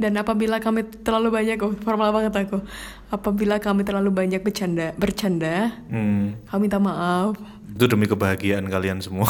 Dan 0.00 0.16
apabila 0.16 0.56
kami 0.64 0.88
terlalu 1.04 1.28
banyak, 1.28 1.60
oh 1.60 1.76
formal 1.84 2.08
banget 2.08 2.32
aku. 2.32 2.64
Apabila 3.12 3.60
kami 3.60 3.84
terlalu 3.84 4.08
banyak 4.08 4.40
bercanda, 4.40 4.96
bercanda, 4.96 5.76
hmm. 5.92 6.48
kami 6.48 6.72
minta 6.72 6.80
maaf. 6.80 7.36
itu 7.68 7.84
demi 7.84 8.08
kebahagiaan 8.08 8.64
kalian 8.66 9.04
semua 9.04 9.28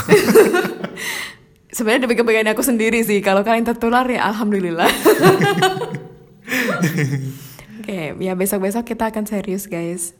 Sebenarnya 1.74 2.06
demi 2.06 2.14
kebaikan 2.14 2.54
aku 2.54 2.62
sendiri 2.62 3.02
sih. 3.02 3.18
Kalau 3.18 3.42
kalian 3.42 3.66
tertular 3.66 4.06
ya 4.06 4.30
alhamdulillah. 4.30 4.90
Oke, 7.90 8.14
ya 8.22 8.38
besok-besok 8.38 8.86
kita 8.86 9.10
akan 9.10 9.26
serius 9.26 9.66
guys. 9.66 10.14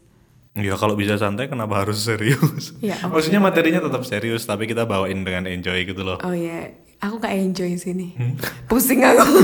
Ya 0.58 0.74
kalau 0.74 0.98
bisa 0.98 1.14
santai 1.14 1.46
kenapa 1.46 1.86
harus 1.86 2.02
serius? 2.02 2.74
Ya, 2.82 2.98
oke. 3.06 3.14
Maksudnya 3.14 3.38
materinya 3.38 3.78
tetap 3.78 4.02
serius 4.02 4.42
tapi 4.42 4.66
kita 4.66 4.90
bawain 4.90 5.22
dengan 5.22 5.46
enjoy 5.46 5.86
gitu 5.86 6.02
loh. 6.02 6.18
Oh 6.26 6.34
ya, 6.34 6.74
aku 6.98 7.22
gak 7.22 7.30
enjoy 7.30 7.70
sini. 7.78 8.18
Hmm? 8.18 8.34
Pusing 8.70 9.06
aku. 9.06 9.22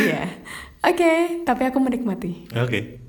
Iya. 0.00 0.32
Oke, 0.80 1.12
tapi 1.44 1.62
aku 1.64 1.76
menikmati. 1.80 2.48
Oke. 2.56 3.00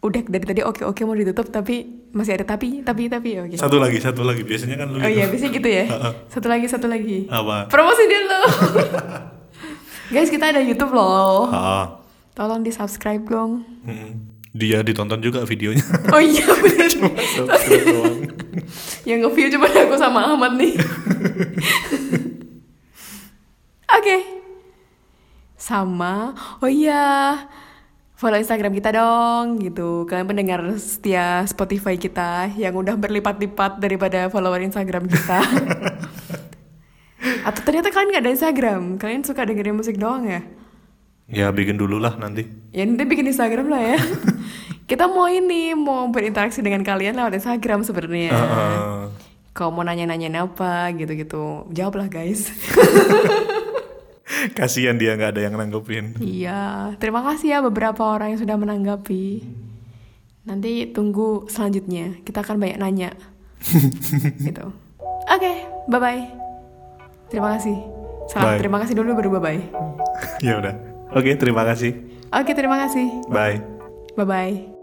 Udah 0.00 0.20
dari 0.28 0.44
tadi 0.44 0.60
oke-oke 0.64 1.04
mau 1.04 1.12
ditutup 1.12 1.48
tapi 1.48 2.04
masih 2.12 2.36
ada 2.40 2.44
tapi, 2.44 2.84
tapi, 2.84 3.08
tapi 3.08 3.36
oke. 3.36 3.56
Satu 3.56 3.80
lagi, 3.80 3.96
satu 4.00 4.24
lagi. 4.24 4.44
Biasanya 4.44 4.76
kan 4.76 4.92
lu 4.92 4.96
Oh 4.96 5.04
gitu. 5.04 5.12
iya, 5.12 5.24
biasanya 5.28 5.52
gitu 5.56 5.68
ya. 5.68 5.84
Satu 6.28 6.48
lagi, 6.48 6.66
satu 6.68 6.86
lagi. 6.88 7.28
Apa? 7.28 7.68
Promosi 7.68 8.04
dulu. 8.04 8.40
Guys, 10.08 10.32
kita 10.32 10.48
ada 10.48 10.64
YouTube 10.64 10.96
loh. 10.96 11.52
Ah. 11.52 12.00
Tolong 12.32 12.64
di 12.64 12.72
subscribe 12.72 13.20
dong. 13.28 13.64
Hmm. 13.84 14.32
dia 14.48 14.80
ditonton 14.80 15.20
juga 15.20 15.44
videonya 15.44 15.84
Oh 16.16 16.18
iya. 16.24 16.48
Subscribe 17.36 17.84
doang. 17.84 18.16
Yang 19.08 19.18
nge-view 19.28 19.48
cuma 19.52 19.68
aku 19.68 19.94
sama 20.00 20.20
Ahmad 20.32 20.56
nih. 20.56 20.72
Oke. 24.00 24.16
Sama. 25.60 26.32
Oh 26.64 26.70
iya. 26.72 27.36
Follow 28.16 28.40
Instagram 28.40 28.72
kita 28.72 28.96
dong 28.96 29.60
gitu. 29.60 30.08
Kalian 30.08 30.26
pendengar 30.26 30.60
setia 30.80 31.44
Spotify 31.44 32.00
kita 32.00 32.48
yang 32.56 32.72
udah 32.74 32.96
berlipat-lipat 32.96 33.78
daripada 33.78 34.32
follower 34.32 34.64
Instagram 34.64 35.06
kita. 35.06 35.38
Atau 37.48 37.64
ternyata 37.64 37.88
kalian 37.88 38.12
nggak 38.12 38.24
ada 38.28 38.32
Instagram. 38.36 38.82
Kalian 39.00 39.24
suka 39.24 39.48
dengerin 39.48 39.80
musik 39.80 39.96
doang 39.96 40.28
ya? 40.28 40.44
ya 41.28 41.52
bikin 41.52 41.76
dulu 41.76 42.00
lah 42.00 42.16
nanti 42.16 42.48
Ya 42.72 42.88
nanti 42.88 43.04
bikin 43.08 43.28
Instagram 43.28 43.72
lah 43.72 43.96
ya. 43.96 43.98
kita 44.90 45.08
mau 45.08 45.28
ini 45.32 45.72
mau 45.72 46.04
berinteraksi 46.12 46.60
dengan 46.60 46.84
kalian 46.84 47.16
lewat 47.16 47.40
Instagram 47.40 47.88
sebenarnya. 47.88 48.36
Heeh. 48.36 49.00
Kalau 49.56 49.72
mau 49.72 49.82
nanya-nanyain 49.82 50.36
apa 50.36 50.92
gitu-gitu, 50.92 51.64
jawablah 51.72 52.12
guys. 52.12 52.48
kasihan 54.54 54.94
dia 54.94 55.16
nggak 55.16 55.34
ada 55.34 55.40
yang 55.40 55.56
nanggepin 55.56 56.14
iya, 56.20 56.92
terima 57.00 57.24
kasih 57.26 57.48
ya 57.48 57.58
beberapa 57.64 58.04
orang 58.04 58.36
yang 58.36 58.40
sudah 58.44 58.60
menanggapi. 58.60 59.42
Nanti 60.48 60.88
tunggu 60.92 61.44
selanjutnya, 61.48 62.24
kita 62.24 62.40
akan 62.40 62.56
banyak 62.56 62.78
nanya. 62.80 63.10
gitu. 64.46 64.72
Oke, 65.28 65.52
bye-bye. 65.92 66.47
Terima 67.28 67.56
kasih. 67.56 67.76
Salam 68.28 68.44
Bye. 68.54 68.60
terima 68.60 68.76
kasih 68.80 68.94
dulu 68.96 69.10
baru 69.16 69.28
bye-bye. 69.40 69.60
ya 70.46 70.60
udah 70.60 70.74
oke 71.12 71.30
terima 71.40 71.64
kasih 71.64 71.92
Oke, 72.28 72.52
terima 72.52 72.76
kasih. 72.76 73.08
bye 73.32 73.56
Bye-bye. 74.12 74.77